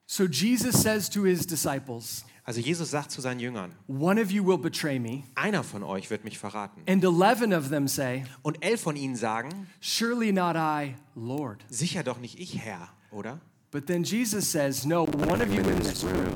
So 0.07 0.25
Jesus 0.25 0.83
says 0.83 1.09
to 1.11 1.25
his 1.25 1.47
disciples, 1.47 2.25
Also 2.45 2.61
Jesus 2.61 2.91
sagt 2.91 3.11
zu 3.11 3.23
seinen 3.23 3.41
Jüngern, 3.41 3.75
One 3.89 4.21
of 4.21 4.31
you 4.31 4.45
will 4.47 4.59
betray 4.59 4.99
me. 4.99 5.23
einer 5.35 5.65
von 5.65 5.83
euch 5.83 6.11
wird 6.11 6.25
mich 6.25 6.39
verraten. 6.39 6.83
And 6.87 7.03
11 7.03 7.53
of 7.57 7.71
them 7.71 7.89
say, 7.89 8.25
Und 8.43 8.63
elf 8.63 8.83
von 8.83 8.97
ihnen 8.97 9.17
sagen, 9.17 9.67
Surely 9.81 10.31
not 10.33 10.57
I, 10.57 10.95
Lord. 11.15 11.65
sicher 11.71 12.03
doch 12.03 12.19
nicht 12.19 12.39
ich, 12.39 12.59
Herr, 12.59 12.91
oder? 13.11 13.41
But 13.71 13.87
then 13.87 14.05
Jesus 14.05 14.53
says, 14.53 14.85
No, 14.85 15.05
one 15.05 15.43
of 15.43 15.49
you 15.49 15.61
in 15.63 15.81
this 15.81 16.05
room 16.05 16.35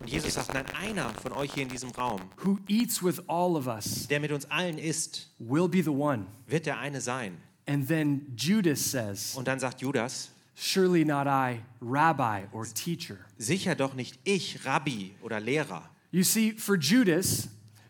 Und 0.00 0.08
Jesus 0.10 0.34
sagt, 0.34 0.54
nein, 0.54 0.64
einer 0.80 1.10
von 1.14 1.32
euch 1.32 1.52
hier 1.54 1.64
in 1.64 1.68
diesem 1.68 1.90
Raum, 1.90 2.20
who 2.44 2.58
eats 2.68 3.02
with 3.02 3.20
all 3.28 3.56
of 3.56 3.66
us 3.66 4.06
der 4.08 4.20
mit 4.20 4.30
uns 4.30 4.44
allen 4.50 4.78
ist, 4.78 5.28
will 5.38 5.68
be 5.68 5.82
the 5.82 5.90
one. 5.90 6.26
wird 6.46 6.66
der 6.66 6.78
eine 6.78 7.00
sein. 7.00 7.36
And 7.66 7.86
then 7.88 8.32
Judas 8.36 8.80
says, 8.90 9.34
Und 9.36 9.48
dann 9.48 9.58
sagt 9.58 9.80
Judas, 9.82 10.30
Surely 10.54 11.04
not 11.04 11.26
I, 11.26 11.60
Rabbi 11.82 12.46
or 12.52 12.64
teacher. 12.66 13.16
sicher 13.38 13.74
doch 13.74 13.94
nicht 13.94 14.18
ich, 14.24 14.64
Rabbi 14.64 15.12
oder 15.22 15.40
Lehrer. 15.40 15.88
You 16.10 16.22
see, 16.22 16.52
for 16.52 16.76
Judas, 16.76 17.48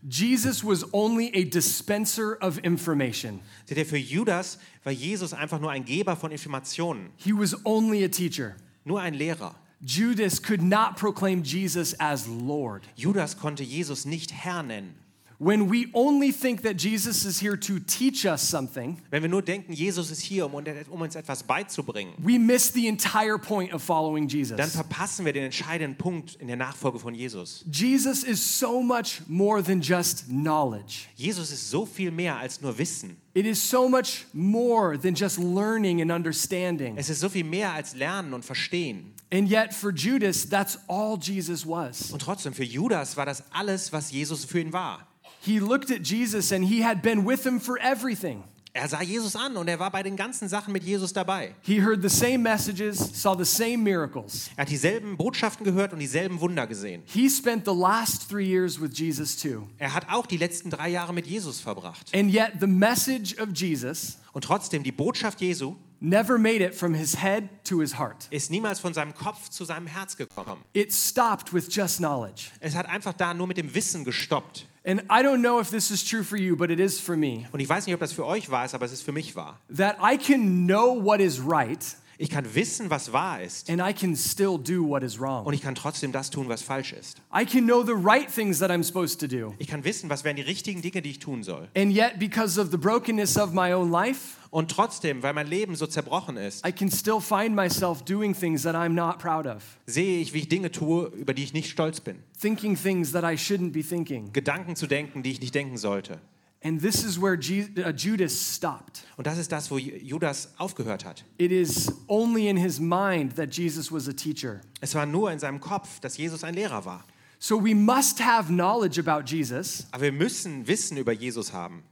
Jesus 0.09 0.65
was 0.65 0.85
only 0.93 1.31
a 1.35 1.45
dispenser 1.45 2.37
of 2.43 2.59
information. 2.65 3.41
Seht 3.67 3.79
ihr, 3.79 3.87
für 3.87 3.97
Judas 3.99 4.59
war 4.85 4.93
Jesus 4.93 5.33
einfach 5.33 5.61
nur 5.61 5.71
ein 5.71 5.85
Geber 5.85 6.17
von 6.17 6.31
Informationen, 6.33 7.11
He 7.17 7.33
was 7.33 7.55
only 7.65 8.03
a 8.05 8.09
teacher. 8.09 8.57
nur 8.85 9.01
ein 9.01 9.15
Lehrer. 9.15 9.55
Judas 9.85 10.41
could 10.41 10.63
not 10.63 10.97
proclaim 10.97 11.43
Jesus 11.43 11.95
as 12.01 12.27
Lord. 12.27 12.83
Judas 12.97 13.35
konnte 13.35 13.63
Jesus 13.63 14.05
nicht 14.05 14.33
Herr 14.33 14.63
nennen. 14.63 14.95
When 15.41 15.69
we 15.71 15.87
only 15.95 16.33
think 16.33 16.63
that 16.63 16.77
Jesus 16.79 17.25
is 17.25 17.39
here 17.39 17.57
to 17.57 17.79
teach 17.79 18.27
us 18.27 18.43
something, 18.43 19.01
Wenn 19.13 19.23
wir 19.23 19.29
nur 19.29 19.41
denken, 19.41 19.73
Jesus 19.73 20.11
ist 20.11 20.21
hier, 20.21 20.47
um, 20.47 20.55
um 20.55 21.01
uns 21.01 21.15
etwas 21.15 21.45
beizubringen, 21.45 22.13
we 22.19 22.41
miss 22.41 22.73
the 22.73 22.89
entire 22.89 23.39
point 23.39 23.73
of 23.73 23.81
following 23.81 24.27
Jesus. 24.27 24.57
dann 24.57 24.69
verpassen 24.69 25.25
wir 25.25 25.33
den 25.33 25.45
entscheidenden 25.45 25.97
Punkt 25.97 26.35
in 26.41 26.49
der 26.49 26.57
Nachfolge 26.57 26.99
von 26.99 27.15
Jesus. 27.15 27.65
Jesus 27.71 28.25
is 28.25 28.41
so 28.59 28.83
much 28.83 29.23
more 29.29 29.63
than 29.63 29.81
just 29.81 30.27
knowledge. 30.27 31.07
Jesus 31.15 31.53
ist 31.53 31.71
so 31.71 31.87
viel 31.87 32.11
mehr 32.11 32.37
als 32.37 32.61
nur 32.61 32.77
Wissen. 32.77 33.17
It 33.33 33.47
is 33.47 33.63
so 33.63 33.89
much 33.89 34.27
more 34.33 34.99
than 34.99 35.15
just 35.15 35.39
learning 35.39 36.03
and 36.03 36.11
understanding. 36.11 36.97
Es 36.97 37.09
ist 37.09 37.21
so 37.21 37.29
viel 37.29 37.45
mehr 37.45 37.73
als 37.73 37.95
Lernen 37.95 38.35
und 38.35 38.45
Verstehen. 38.45 39.15
And 39.31 39.49
yet, 39.49 39.75
for 39.75 39.93
Judas, 39.93 40.49
that's 40.49 40.79
all 40.89 41.19
Jesus 41.21 41.67
was. 41.67 42.11
Und 42.13 42.23
trotzdem, 42.23 42.55
für 42.55 42.65
Judas 42.65 43.17
war 43.17 43.27
das 43.27 43.43
alles, 43.53 43.93
was 43.93 44.11
Jesus 44.11 44.45
für 44.45 44.61
ihn 44.61 44.73
war. 44.73 45.07
He 45.41 45.61
looked 45.61 45.91
at 45.91 46.07
Jesus 46.07 46.53
and 46.53 46.65
he 46.65 46.83
had 46.83 47.03
been 47.03 47.27
with 47.27 47.45
him 47.45 47.61
for 47.61 47.79
everything. 47.79 48.43
Er 48.73 48.89
sah 48.89 49.03
Jesus 49.03 49.35
an 49.35 49.57
und 49.57 49.67
er 49.67 49.79
war 49.81 49.91
bei 49.91 50.03
den 50.03 50.17
ganzen 50.17 50.49
Sachen 50.49 50.73
mit 50.73 50.85
Jesus 50.85 51.13
dabei. 51.13 51.55
He 51.63 51.83
heard 51.83 52.01
the 52.03 52.09
same 52.09 52.39
messages, 52.39 52.99
saw 53.21 53.37
the 53.37 53.45
same 53.45 53.79
miracles. 53.79 54.51
Er 54.57 54.63
hat 54.63 54.71
dieselben 54.71 55.17
Botschaften 55.17 55.65
gehört 55.65 55.93
und 55.93 55.99
dieselben 55.99 56.41
Wunder 56.41 56.67
gesehen. 56.67 57.03
He 57.07 57.29
spent 57.29 57.65
the 57.65 57.75
last 57.75 58.29
three 58.31 58.47
years 58.47 58.81
with 58.81 58.91
Jesus 58.95 59.37
too. 59.37 59.67
Er 59.79 59.95
hat 59.95 60.07
auch 60.11 60.27
die 60.27 60.37
letzten 60.37 60.71
drei 60.71 60.91
Jahre 60.91 61.13
mit 61.13 61.27
Jesus 61.27 61.61
verbracht. 61.61 62.15
And 62.15 62.33
yet, 62.33 62.53
the 62.61 62.67
message 62.67 63.37
of 63.41 63.49
Jesus 63.55 64.19
Und 64.33 64.45
trotzdem, 64.45 64.85
die 64.85 64.93
Botschaft 64.93 65.41
Jesu 65.41 65.75
never 66.01 66.39
made 66.39 66.65
it 66.65 66.75
from 66.75 66.95
his 66.95 67.23
head 67.23 67.49
to 67.65 67.81
his 67.81 67.99
heart. 67.99 68.27
ist 68.31 68.51
niemals 68.51 68.81
von 68.81 68.95
seinem 68.95 69.15
Kopf 69.15 69.49
zu 69.51 69.65
seinem 69.65 69.87
Herz 69.87 70.17
gekommen. 70.17 70.63
It 70.73 70.93
stopped 70.93 71.53
with 71.53 71.69
just 71.71 71.99
knowledge. 71.99 72.51
Es 72.61 72.75
hat 72.75 72.87
einfach 72.87 73.13
da 73.13 73.35
nur 73.35 73.47
mit 73.47 73.57
dem 73.57 73.75
Wissen 73.75 74.05
gestoppt. 74.05 74.67
And 74.85 75.03
I 75.11 75.23
don't 75.23 75.41
know 75.41 75.61
if 75.61 75.71
this 75.71 75.91
is 75.91 76.03
true 76.03 76.23
for 76.23 76.39
you, 76.39 76.57
but 76.57 76.71
it 76.71 76.81
is 76.81 76.99
for 76.99 77.17
me. 77.17 77.47
Und 77.53 77.61
ich 77.61 77.69
weiß 77.69 77.87
nicht, 77.87 77.95
ob 77.95 78.01
das 78.01 78.13
für 78.13 78.25
euch 78.25 78.49
ist, 78.49 78.75
aber 78.75 78.87
es 78.87 78.93
ist 78.93 79.03
für 79.03 79.13
mich 79.13 79.37
wahr. 79.37 79.59
That 79.77 79.97
I 80.03 80.17
can 80.17 80.67
know 80.67 81.03
what 81.03 81.21
is 81.21 81.41
right 81.41 81.85
Ich 82.21 82.31
kann 82.31 82.53
wissen, 82.55 82.91
was 82.91 83.13
wahr 83.13 83.41
ist. 83.43 83.71
and 83.71 83.81
I 83.81 83.93
can 83.93 84.17
still 84.17 84.59
do 84.59 84.85
what 84.87 85.05
is 85.05 85.15
Und 85.19 85.21
wrong. 85.23 85.53
ich 85.53 85.63
kann 85.63 85.77
trotzdem 85.77 86.11
das 86.11 86.31
tun, 86.31 86.49
was 86.49 86.63
falsch 86.63 86.93
ist. 86.93 87.19
I 87.33 87.45
can 87.47 87.65
know 87.67 87.85
the 87.85 87.93
right 87.95 88.29
things 88.29 88.59
that 88.59 88.71
I'm 88.73 88.83
supposed 88.83 89.21
to 89.21 89.29
do. 89.29 89.55
Ich 89.59 89.69
kann 89.69 89.85
wissen, 89.85 90.11
was 90.11 90.25
wären 90.25 90.35
die 90.37 90.43
richtigen 90.43 90.83
Dinge, 90.83 91.01
die 91.01 91.11
ich 91.11 91.19
tun 91.21 91.45
soll. 91.45 91.69
And 91.77 91.93
yet, 91.95 92.19
because 92.19 92.61
of 92.61 92.71
the 92.73 92.77
brokenness 92.77 93.37
of 93.39 93.53
my 93.53 93.73
own 93.73 93.91
life, 93.93 94.37
Und 94.51 94.71
trotzdem, 94.71 95.23
weil 95.23 95.35
mein 95.35 95.47
Leben 95.47 95.77
so 95.77 95.87
zerbrochen 95.87 96.37
ist, 96.39 96.67
I 96.67 96.73
can 96.73 96.91
still 96.91 97.21
find 97.21 97.55
myself 97.55 98.03
doing 98.03 98.35
things 98.35 98.63
that 98.63 98.75
I'm 98.75 98.95
not 98.95 99.19
proud 99.19 99.47
of, 99.47 99.63
sehe 99.87 100.21
ich, 100.21 100.33
wie 100.33 100.39
ich 100.39 100.49
Dinge 100.49 100.71
tue, 100.73 101.07
über 101.15 101.35
die 101.35 101.45
ich 101.45 101.53
nicht 101.53 101.71
stolz 101.71 102.01
bin. 102.01 102.17
thinking 102.41 102.75
things 102.77 103.13
that 103.13 103.23
I 103.25 103.37
shouldn't 103.37 103.73
be 103.73 103.83
thinking. 103.85 104.33
Gedanken 104.33 104.75
zu 104.75 104.87
denken, 104.89 105.23
die 105.23 105.31
ich 105.33 105.41
nicht 105.41 105.55
denken 105.55 105.77
sollte. 105.77 106.19
And 106.61 106.81
this 106.81 107.05
is 107.05 107.21
where 107.21 107.35
uh, 107.35 107.93
Judas 107.93 108.33
stopped. 108.57 109.05
Und 109.17 109.27
das 109.27 109.39
ist 109.39 109.53
das, 109.53 109.71
wo 109.71 109.79
Judas 109.79 110.53
aufgehört 110.59 111.05
hat. 111.05 111.25
It 111.39 111.53
is 111.53 111.93
only 112.09 112.49
in 112.49 112.57
his 112.57 112.81
mind 112.81 113.37
that 113.37 113.55
Jesus 113.55 113.93
was 113.93 114.09
a 114.09 114.13
teacher. 114.13 114.61
Es 114.81 114.95
war 114.95 115.07
nur 115.07 115.31
in 115.31 115.39
seinem 115.39 115.61
Kopf, 115.61 116.01
dass 116.01 116.17
Jesus 116.17 116.43
ein 116.43 116.55
Lehrer 116.55 116.85
war. 116.85 117.05
So 117.39 117.63
we 117.63 117.75
must 117.75 118.19
have 118.21 118.49
knowledge 118.49 118.99
about 118.99 119.25
Jesus 119.27 119.87
Aber 119.93 120.03
wir 120.03 120.13
müssen 120.13 120.67
Wissen 120.67 120.97
über 120.97 121.13
Jesus 121.13 121.53
haben. 121.53 121.85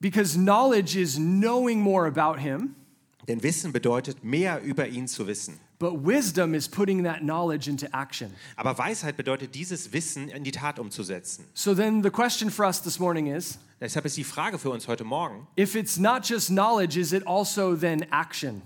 because 0.00 0.36
knowledge 0.36 0.96
is 0.96 1.16
knowing 1.16 1.80
more 1.80 2.06
about 2.06 2.40
him, 2.40 2.74
Denn 3.28 3.40
Wissen 3.44 3.72
bedeutet, 3.72 4.24
mehr 4.24 4.60
über 4.62 4.88
ihn 4.88 5.06
zu 5.06 5.28
wissen. 5.28 5.60
But 5.80 5.94
wisdom 6.04 6.54
is 6.54 6.68
putting 6.68 7.02
that 7.04 7.22
knowledge 7.24 7.66
into 7.66 7.88
action. 7.92 8.30
Aber 8.54 8.78
Weisheit 8.78 9.16
bedeutet, 9.16 9.54
dieses 9.54 9.92
Wissen 9.92 10.28
in 10.28 10.44
die 10.44 10.52
Tat 10.52 10.78
umzusetzen. 10.78 11.46
So 11.54 11.74
then 11.74 12.02
the 12.02 12.10
question 12.10 12.50
for 12.50 12.64
us 12.64 12.80
this 12.80 13.00
morning 13.00 13.26
is 13.26 13.58
Deshalb 13.80 14.04
ist 14.04 14.18
die 14.18 14.24
Frage 14.24 14.58
für 14.58 14.70
uns 14.70 14.86
heute 14.88 15.04
Morgen, 15.04 15.46
if 15.56 15.74
it's 15.74 15.98
not 15.98 16.22
just 16.22 16.50
knowledge, 16.50 17.00
is 17.00 17.14
it 17.14 17.26
also 17.26 17.74
then 17.74 18.04
action? 18.12 18.60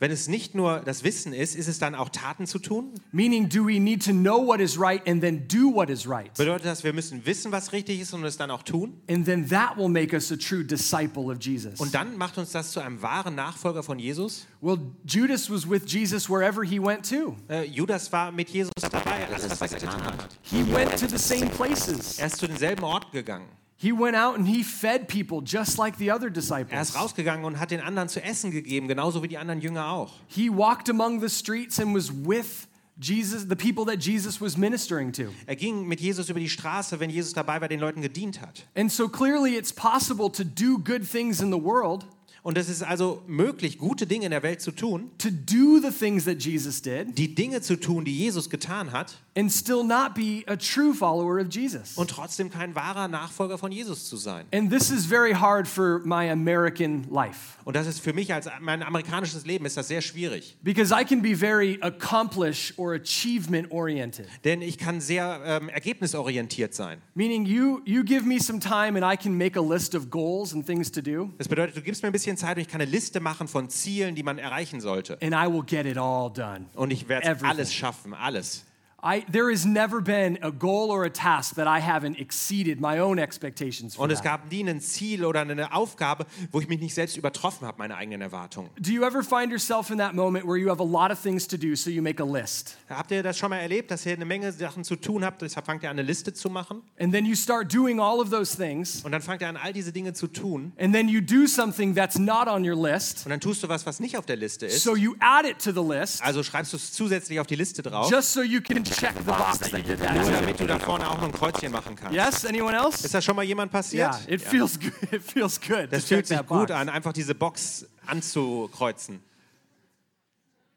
Wenn 0.00 0.10
es 0.10 0.28
nicht 0.28 0.54
nur 0.54 0.80
das 0.80 1.04
Wissen 1.04 1.34
ist, 1.34 1.54
ist 1.54 1.68
es 1.68 1.78
dann 1.78 1.94
auch 1.94 2.08
Taten 2.08 2.46
zu 2.46 2.58
tun? 2.58 2.94
Meaning, 3.12 3.48
do 3.50 3.66
we 3.66 3.78
need 3.78 4.02
to 4.04 4.12
know 4.12 4.44
what 4.44 4.58
is 4.58 4.80
right 4.80 5.06
and 5.06 5.20
then 5.20 5.46
do 5.46 5.72
what 5.72 5.90
is 5.90 6.08
right? 6.08 6.32
Bedeutet 6.36 6.64
das, 6.64 6.82
wir 6.82 6.94
müssen 6.94 7.24
wissen, 7.26 7.52
was 7.52 7.72
richtig 7.72 8.00
ist 8.00 8.14
und 8.14 8.24
es 8.24 8.38
dann 8.38 8.50
auch 8.50 8.62
tun? 8.62 9.00
And 9.08 9.26
then 9.26 9.48
that 9.50 9.76
will 9.76 9.88
make 9.88 10.14
us 10.14 10.32
a 10.32 10.36
true 10.36 10.64
disciple 10.64 11.24
of 11.24 11.36
Jesus. 11.40 11.78
Und 11.78 11.94
dann 11.94 12.16
macht 12.16 12.38
uns 12.38 12.50
das 12.50 12.72
zu 12.72 12.80
einem 12.80 13.02
wahren 13.02 13.34
Nachfolger 13.34 13.82
von 13.82 13.98
Jesus? 13.98 14.46
Well, 14.62 14.78
Judas 15.04 15.50
was 15.50 15.68
with 15.68 15.82
Jesus 15.86 16.30
wherever 16.30 16.64
he 16.64 16.80
went 16.80 17.08
to. 17.10 17.36
Äh, 17.48 17.64
Judas 17.66 18.10
war 18.10 18.32
mit 18.32 18.48
Jesus 18.48 18.72
dabei, 18.80 19.26
alles, 19.26 19.60
was 19.60 19.72
er 19.72 19.80
getan 19.80 20.02
hat. 20.02 20.38
He 20.42 20.64
went 20.72 20.98
to 20.98 21.06
the 21.06 21.18
same 21.18 21.50
places. 21.50 22.18
Er 22.18 22.28
ist 22.28 22.38
zu 22.38 22.46
denselben 22.46 22.84
Orten 22.84 23.12
gegangen. 23.12 23.59
He 23.82 23.92
went 23.92 24.14
out 24.14 24.36
and 24.36 24.46
he 24.46 24.62
fed 24.62 25.08
people 25.08 25.40
just 25.42 25.78
like 25.78 25.96
the 25.96 26.12
other 26.12 26.26
Er 26.26 26.30
disciples. 26.30 26.90
ist 26.90 26.96
rausgegangen 26.96 27.46
und 27.46 27.58
hat 27.58 27.70
den 27.70 27.80
anderen 27.80 28.10
zu 28.10 28.22
essen 28.22 28.50
gegeben, 28.50 28.88
genauso 28.88 29.22
wie 29.22 29.28
die 29.28 29.38
anderen 29.38 29.60
Jünger 29.62 29.90
auch. 29.90 30.12
He 30.26 30.50
walked 30.50 30.90
among 30.90 31.20
the 31.20 31.30
streets 31.30 31.80
and 31.80 31.94
was 31.94 32.12
with 32.12 32.66
Jesus, 33.00 33.46
the 33.48 33.56
people 33.56 33.86
that 33.86 34.04
Jesus 34.04 34.38
was 34.42 34.58
ministering 34.58 35.12
to. 35.12 35.32
Er 35.46 35.56
ging 35.56 35.88
mit 35.88 36.00
Jesus 36.02 36.28
über 36.28 36.40
die 36.40 36.50
Straße, 36.50 37.00
wenn 37.00 37.08
Jesus 37.08 37.32
dabei 37.32 37.58
war, 37.62 37.68
den 37.68 37.80
Leuten 37.80 38.02
gedient 38.02 38.42
hat. 38.42 38.66
And 38.74 38.92
so 38.92 39.08
clearly 39.08 39.56
it's 39.56 39.72
possible 39.72 40.30
to 40.30 40.44
do 40.44 40.76
good 40.76 41.10
things 41.10 41.40
in 41.40 41.50
the 41.50 41.62
world, 41.62 42.04
Und 42.42 42.56
es 42.56 42.70
ist 42.70 42.82
also 42.82 43.22
möglich, 43.26 43.76
gute 43.76 44.06
Dinge 44.06 44.24
in 44.24 44.30
der 44.30 44.42
Welt 44.42 44.62
zu 44.62 44.72
tun, 44.72 45.10
to 45.18 45.28
do 45.30 45.78
the 45.78 45.90
things 45.90 46.24
that 46.24 46.42
Jesus 46.42 46.80
did, 46.80 47.16
die 47.18 47.34
Dinge 47.34 47.60
zu 47.60 47.78
tun, 47.78 48.04
die 48.06 48.16
Jesus 48.16 48.48
getan 48.48 48.92
hat, 48.92 49.18
and 49.36 49.50
still 49.50 49.84
not 49.84 50.14
be 50.14 50.44
a 50.48 50.56
true 50.56 50.92
follower 50.92 51.38
of 51.40 51.48
Jesus. 51.50 51.96
und 51.96 52.10
trotzdem 52.10 52.50
kein 52.50 52.74
wahrer 52.74 53.08
Nachfolger 53.08 53.58
von 53.58 53.70
Jesus 53.72 54.08
zu 54.08 54.16
sein. 54.16 54.46
And 54.52 54.70
this 54.70 54.90
is 54.90 55.06
very 55.06 55.32
hard 55.34 55.68
for 55.68 56.00
my 56.04 56.28
American 56.30 57.06
life 57.10 57.56
Und 57.64 57.76
das 57.76 57.86
ist 57.86 58.00
für 58.00 58.12
mich 58.12 58.34
als 58.34 58.48
mein 58.60 58.82
amerikanisches 58.82 59.46
Leben 59.46 59.64
ist 59.66 59.76
das 59.76 59.88
sehr 59.88 60.00
schwierig, 60.00 60.56
because 60.62 60.92
I 60.92 61.04
can 61.04 61.22
be 61.22 61.36
very 61.36 61.78
accomplish 61.80 62.74
or 62.76 62.94
achievement 62.94 63.70
oriented. 63.70 64.26
denn 64.44 64.62
ich 64.62 64.78
kann 64.78 65.00
sehr 65.00 65.40
ähm, 65.44 65.68
ergebnisorientiert 65.68 66.74
sein. 66.74 67.00
Meaning 67.14 67.46
you 67.46 67.80
you 67.84 68.02
give 68.02 68.24
me 68.26 68.40
some 68.40 68.58
time 68.58 69.00
and 69.00 69.04
I 69.04 69.16
can 69.16 69.36
make 69.36 69.58
a 69.58 69.62
list 69.62 69.94
of 69.94 70.10
goals 70.10 70.52
and 70.52 70.66
things 70.66 70.90
to 70.92 71.00
do 71.00 71.30
Das 71.38 71.46
bedeutet, 71.48 71.76
du 71.76 71.82
gibst 71.82 72.02
mir 72.02 72.08
ein 72.08 72.12
bisschen 72.12 72.36
Zeit 72.36 72.56
und 72.56 72.62
ich 72.62 72.68
kann 72.68 72.80
eine 72.80 72.90
Liste 72.90 73.20
machen 73.20 73.46
von 73.48 73.68
Zielen, 73.70 74.14
die 74.14 74.22
man 74.22 74.38
erreichen 74.38 74.80
sollte. 74.80 75.18
and 75.22 75.32
I 75.34 75.46
will 75.52 75.62
get 75.64 75.86
it 75.86 75.96
all 75.96 76.30
done. 76.32 76.66
Und 76.74 76.90
ich 76.90 77.08
werde 77.08 77.38
alles 77.44 77.72
schaffen, 77.72 78.12
alles. 78.14 78.64
I 79.02 79.24
there 79.32 79.50
has 79.50 79.64
never 79.64 80.00
been 80.02 80.38
a 80.42 80.50
goal 80.50 80.90
or 80.90 81.04
a 81.04 81.10
task 81.10 81.54
that 81.56 81.66
I 81.66 81.80
haven't 81.80 82.18
exceeded 82.20 82.80
my 82.80 82.98
own 83.00 83.18
expectations 83.18 83.94
for. 83.94 84.04
Und 84.04 84.10
es 84.10 84.22
gab 84.22 84.50
nie 84.50 84.62
ein 84.68 84.80
Ziel 84.80 85.24
oder 85.24 85.40
eine 85.40 85.72
Aufgabe, 85.72 86.26
wo 86.52 86.60
ich 86.60 86.68
mich 86.68 86.80
nicht 86.80 86.94
selbst 86.94 87.16
übertroffen 87.16 87.66
habe, 87.66 87.78
meine 87.78 87.96
eigenen 87.96 88.20
Erwartungen. 88.20 88.68
Do 88.78 88.90
you 88.90 89.02
ever 89.04 89.22
find 89.22 89.50
yourself 89.50 89.90
in 89.90 89.98
that 89.98 90.14
moment 90.14 90.46
where 90.46 90.58
you 90.58 90.68
have 90.70 90.80
a 90.82 90.86
lot 90.86 91.10
of 91.10 91.18
things 91.20 91.46
to 91.48 91.56
do 91.56 91.74
so 91.74 91.88
you 91.90 92.02
make 92.02 92.22
a 92.22 92.26
list? 92.26 92.76
Habt 92.90 93.10
ihr 93.10 93.22
das 93.22 93.38
schon 93.38 93.50
mal 93.50 93.58
erlebt, 93.58 93.90
dass 93.90 94.04
ihr 94.04 94.12
eine 94.12 94.24
Menge 94.26 94.52
Sachen 94.52 94.84
zu 94.84 94.96
tun 94.96 95.24
habt, 95.24 95.40
deshalb 95.42 95.64
fangt 95.64 95.82
ihr 95.82 95.88
an, 95.90 95.98
eine 95.98 96.06
Liste 96.06 96.34
zu 96.34 96.50
machen? 96.50 96.82
And 96.98 97.12
then 97.12 97.24
you 97.24 97.34
start 97.34 97.72
doing 97.72 98.00
all 98.00 98.20
of 98.20 98.28
those 98.30 98.56
things 98.56 99.02
Und 99.04 99.12
dann 99.12 99.22
fangt 99.22 99.40
ihr 99.40 99.48
an, 99.48 99.56
all 99.56 99.72
diese 99.72 99.92
Dinge 99.92 100.12
zu 100.12 100.26
tun. 100.26 100.72
and 100.78 100.94
then 100.94 101.08
you 101.08 101.20
do 101.22 101.46
something 101.46 101.94
that's 101.94 102.18
not 102.18 102.48
on 102.48 102.68
your 102.68 102.76
list. 102.76 103.24
Und 103.24 103.30
dann 103.30 103.40
tust 103.40 103.62
du 103.62 103.68
was, 103.68 103.86
was 103.86 103.98
nicht 103.98 104.18
auf 104.18 104.26
der 104.26 104.36
Liste 104.36 104.66
ist. 104.66 104.82
So 104.82 104.94
you 104.94 105.14
add 105.20 105.48
it 105.48 105.58
to 105.58 105.72
the 105.72 105.80
list 105.86 106.22
Also 106.22 106.42
schreibst 106.42 106.72
du 106.72 106.76
es 106.76 106.92
zusätzlich 106.92 107.40
auf 107.40 107.46
die 107.46 107.56
Liste 107.56 107.82
drauf, 107.82 108.10
just 108.10 108.32
so 108.34 108.42
you 108.42 108.60
can 108.60 108.84
check 108.90 109.14
the 109.16 109.24
box 109.24 109.58
that 109.58 109.72
you 109.72 109.82
did 109.82 109.98
that. 110.00 110.14
nur 110.14 110.30
damit 110.30 110.60
du 110.60 110.66
da 110.66 110.78
vorne 110.78 111.08
auch 111.08 111.16
noch 111.16 111.24
ein 111.24 111.32
Kreuzchen 111.32 111.72
machen 111.72 111.96
kannst. 111.96 112.14
Yes, 112.14 112.44
anyone 112.44 112.76
else? 112.76 113.04
Ist 113.04 113.14
das 113.14 113.24
schon 113.24 113.36
mal 113.36 113.44
jemand 113.44 113.70
passiert? 113.72 114.14
Yeah, 114.26 114.34
it 114.34 114.40
feels 114.40 114.78
good. 114.78 114.92
It 115.12 115.22
feels 115.22 115.60
good. 115.60 115.88
Das 115.90 116.04
fühlt 116.04 116.26
sich 116.26 116.46
gut 116.46 116.70
an, 116.70 116.88
einfach 116.88 117.12
diese 117.12 117.34
Box 117.34 117.86
anzukreuzen. 118.06 119.20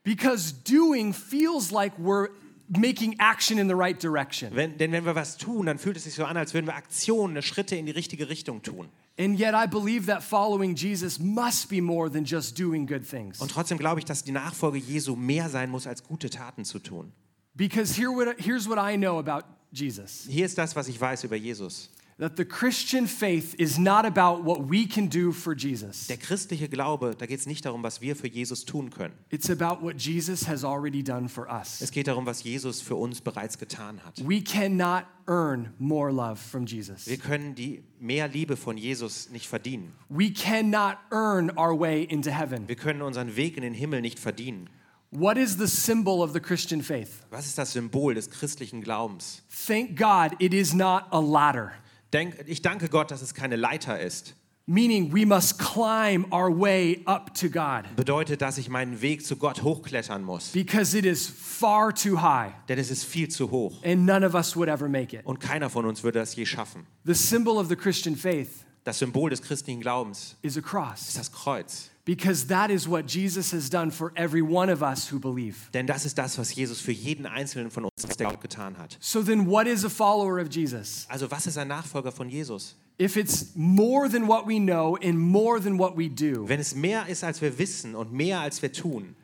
Because 0.04 0.54
doing 0.54 1.14
feels 1.14 1.72
like 1.72 1.94
we're 1.98 2.30
making 2.68 3.16
action 3.20 3.58
in 3.58 3.68
the 3.68 3.76
right 3.76 4.02
direction. 4.02 4.54
Wenn, 4.54 4.78
denn 4.78 4.92
wenn 4.92 5.06
wir 5.06 5.16
was 5.16 5.38
tun, 5.38 5.66
dann 5.66 5.78
fühlt 5.78 5.98
es 5.98 6.04
sich 6.04 6.14
so 6.14 6.26
an, 6.26 6.38
als 6.38 6.54
würden 6.54 6.68
wir 6.68 6.76
Aktionen, 6.76 7.42
Schritte 7.42 7.76
in 7.76 7.86
die 7.86 7.92
richtige 7.92 8.30
Richtung 8.30 8.62
tun. 8.62 8.90
And 9.18 9.40
yet 9.40 9.54
I 9.54 9.68
believe 9.68 10.08
that 10.08 10.24
following 10.24 10.76
Jesus 10.76 11.20
must 11.20 11.70
be 11.70 11.82
more 11.82 12.12
than 12.12 12.26
just 12.26 12.58
doing 12.58 12.88
good 12.88 13.08
things. 13.08 13.40
Und 13.40 13.52
trotzdem 13.52 13.78
glaube 13.78 14.00
ich, 14.00 14.06
dass 14.06 14.24
die 14.24 14.32
Nachfolge 14.32 14.80
Jesu 14.80 15.16
mehr 15.16 15.50
sein 15.50 15.70
muss, 15.70 15.86
als 15.86 16.04
gute 16.04 16.30
Taten 16.30 16.66
zu 16.66 16.80
tun. 16.80 17.14
Because 17.56 17.96
here 17.96 18.12
what, 18.12 18.40
here's 18.40 18.68
what 18.68 18.80
I 18.80 18.96
know 18.96 19.20
about 19.20 19.44
Jesus. 19.72 20.28
Hier 20.30 20.46
ist 20.46 20.58
das, 20.58 20.76
was 20.76 20.88
ich 20.88 21.00
weiß 21.00 21.24
über 21.24 21.36
Jesus. 21.36 21.90
that 22.18 22.38
the 22.38 22.46
Christian 22.46 23.08
faith 23.08 23.56
is 23.58 23.78
not 23.80 24.06
about 24.06 24.44
what 24.44 24.68
we 24.68 24.86
can 24.86 25.08
do 25.08 25.32
for 25.32 25.54
Jesus. 25.54 26.08
Der 26.08 26.18
christliche 26.18 26.70
Glaube, 26.70 27.16
da 27.18 27.26
geht 27.26 27.40
es 27.40 27.46
nicht 27.46 27.66
darum, 27.66 27.84
was 27.84 28.02
wir 28.02 28.16
für 28.16 28.28
Jesus 28.28 28.66
tun 28.66 28.90
können. 28.90 29.14
It's 29.30 29.50
about 29.50 29.84
what 29.84 29.98
Jesus 29.98 30.48
has 30.48 30.64
already 30.64 31.04
done 31.04 31.28
for 31.28 31.50
us. 31.50 31.82
Es 31.82 31.92
geht 31.92 32.08
darum, 32.08 32.26
was 32.26 32.44
Jesus 32.44 32.82
für 32.82 32.96
uns 32.96 33.22
bereits 33.22 33.58
getan 33.58 34.00
hat. 34.06 34.22
We 34.26 34.42
cannot 34.42 35.06
earn 35.28 35.74
more 35.80 36.12
love 36.12 36.38
from 36.38 36.66
Jesus. 36.66 37.08
Wir 37.08 37.18
können 37.18 37.56
die 37.56 37.84
mehr 38.00 38.28
Liebe 38.28 38.58
von 38.58 38.78
Jesus 38.78 39.30
nicht 39.30 39.48
verdienen. 39.48 39.94
We 40.10 40.32
cannot 40.32 40.98
earn 41.12 41.52
our 41.58 41.78
way 41.78 42.04
into 42.04 42.32
heaven. 42.32 42.68
Wir 42.68 42.76
können 42.76 43.02
unseren 43.02 43.36
Weg 43.36 43.58
in 43.58 43.64
den 43.64 43.74
Himmel 43.74 44.02
nicht 44.02 44.20
verdienen. 44.20 44.70
What 45.16 45.38
is 45.38 45.58
the 45.58 45.68
symbol 45.68 46.24
of 46.24 46.34
the 46.34 46.40
Christian 46.40 46.82
faith? 46.82 47.22
Was 47.30 47.46
ist 47.46 47.58
das 47.58 47.72
Symbol 47.74 48.16
des 48.16 48.30
christlichen 48.32 48.82
Glaubens? 48.82 49.44
Thank 49.68 49.96
God 49.96 50.36
it 50.40 50.54
is 50.56 50.74
not 50.74 51.04
a 51.12 51.20
ladder, 51.20 51.72
Denk, 52.12 52.36
ich 52.48 52.62
danke 52.64 52.90
Gott, 52.90 53.12
dass 53.12 53.22
es 53.22 53.34
keine 53.36 53.56
Leiter 53.56 54.00
ist. 54.00 54.34
meaning 54.66 55.12
we 55.14 55.24
must 55.26 55.60
climb 55.60 56.26
our 56.34 56.50
way 56.50 57.02
up 57.06 57.34
to 57.36 57.48
God 57.50 57.84
Bedeutet, 57.96 58.42
dass 58.42 58.58
ich 58.58 58.70
meinen 58.70 59.02
Weg 59.02 59.24
zu 59.24 59.36
Gott 59.36 59.62
hochklettern 59.62 60.24
muss. 60.24 60.52
because 60.52 60.98
it 60.98 61.06
is 61.06 61.28
far 61.28 61.94
too 61.94 62.20
high 62.22 62.52
Denn 62.68 62.80
es 62.80 62.90
ist 62.90 63.04
viel 63.06 63.28
zu 63.30 63.52
hoch. 63.52 63.84
and 63.84 64.06
none 64.08 64.26
of 64.26 64.34
us 64.34 64.56
would 64.56 64.68
ever 64.70 64.90
make 64.90 65.16
it. 65.16 65.24
Und 65.26 65.40
keiner 65.40 65.70
von 65.70 65.86
uns 65.86 66.02
würde 66.04 66.18
das 66.20 66.36
je 66.36 66.46
schaffen. 66.46 66.88
The 67.06 67.14
symbol 67.14 67.58
of 67.58 67.68
the 67.70 67.76
Christian 67.76 68.16
faith 68.16 68.66
Das 68.84 68.98
Symbol 69.00 69.30
des 69.30 69.42
christlichen 69.44 69.80
Glaubens 69.82 70.36
is 70.42 70.58
a 70.58 70.60
ist 70.60 70.66
cross 70.66 71.14
das 71.14 71.32
Kreuz. 71.32 71.92
Because 72.06 72.48
that 72.48 72.70
is 72.70 72.88
what 72.88 73.06
Jesus 73.06 73.52
has 73.52 73.70
done 73.70 73.92
for 73.92 74.12
every 74.16 74.42
one 74.42 74.70
of 74.70 74.82
us 74.82 75.12
who 75.12 75.20
believe. 75.20 75.70
Denn 75.74 75.86
das 75.88 76.06
ist 76.06 76.18
das, 76.18 76.38
was 76.38 76.54
Jesus 76.54 76.82
für 76.82 76.92
jeden 76.92 77.26
einzelnen 77.26 77.72
von 77.72 77.86
uns 77.86 78.16
der 78.18 78.36
getan 78.38 78.78
hat. 78.78 78.98
So 79.00 79.22
then, 79.22 79.48
what 79.48 79.68
is 79.68 79.86
a 79.86 79.90
follower 79.90 80.40
of 80.40 80.50
Jesus? 80.50 81.06
Also 81.10 81.30
was 81.32 81.48
ist 81.48 81.58
ein 81.58 81.70
Nachfolger 81.70 82.12
von 82.12 82.30
Jesus? 82.30 82.76
If 83.00 83.18
it's 83.18 83.56
more 83.56 84.08
than 84.08 84.28
what 84.28 84.46
we 84.46 84.60
know 84.60 84.98
and 85.02 85.18
more 85.18 85.60
than 85.60 85.80
what 85.80 85.98
we 85.98 86.10
do, 86.10 86.48
Wenn 86.48 86.60
es 86.60 86.76
mehr 86.76 87.08
ist, 87.08 87.24
als 87.24 87.42
wir 87.42 87.58
wissen 87.58 87.96
und 87.96 88.14
mehr, 88.14 88.40
als 88.40 88.62
wir 88.62 88.72
tun, 88.72 89.16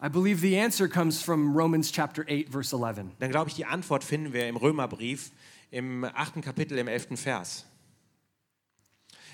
I 0.00 0.08
believe 0.08 0.40
the 0.40 0.58
answer 0.58 0.88
comes 0.88 1.22
from 1.22 1.56
Romans 1.56 1.90
chapter 1.90 2.22
8, 2.28 2.50
verse 2.50 2.72
11. 2.76 3.16
dann 3.18 3.30
glaube 3.30 3.48
ich, 3.48 3.56
die 3.56 3.64
Antwort 3.64 4.04
finden 4.04 4.32
wir 4.32 4.46
im 4.46 4.56
Römerbrief 4.56 5.32
im 5.70 6.04
achten 6.04 6.42
Kapitel 6.42 6.78
im 6.78 6.86
elften 6.86 7.16
Vers. 7.16 7.64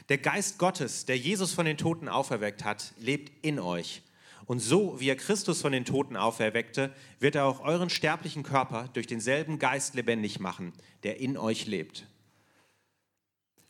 Der 0.09 0.19
Geist 0.19 0.59
Gottes, 0.59 1.07
der 1.07 1.17
Jesus 1.17 1.53
von 1.53 1.65
den 1.65 1.77
Toten 1.77 2.09
auferweckt 2.09 2.65
hat, 2.65 2.93
lebt 2.99 3.33
in 3.45 3.59
euch. 3.59 4.03
Und 4.47 4.59
so 4.59 4.99
wie 5.01 5.09
er 5.09 5.17
Christus 5.17 5.61
von 5.61 5.73
den 5.73 5.85
Toten 5.85 6.17
auferweckte, 6.17 6.93
wird 7.21 7.37
er 7.37 7.45
auch 7.45 7.61
euren 7.61 7.91
sterblichen 7.91 8.43
Körper 8.43 8.89
durch 8.93 9.07
denselben 9.07 9.59
Geist 9.59 9.95
lebendig 9.95 10.41
machen, 10.41 10.73
der 11.05 11.21
in 11.21 11.37
euch 11.37 11.67
lebt. 11.67 12.07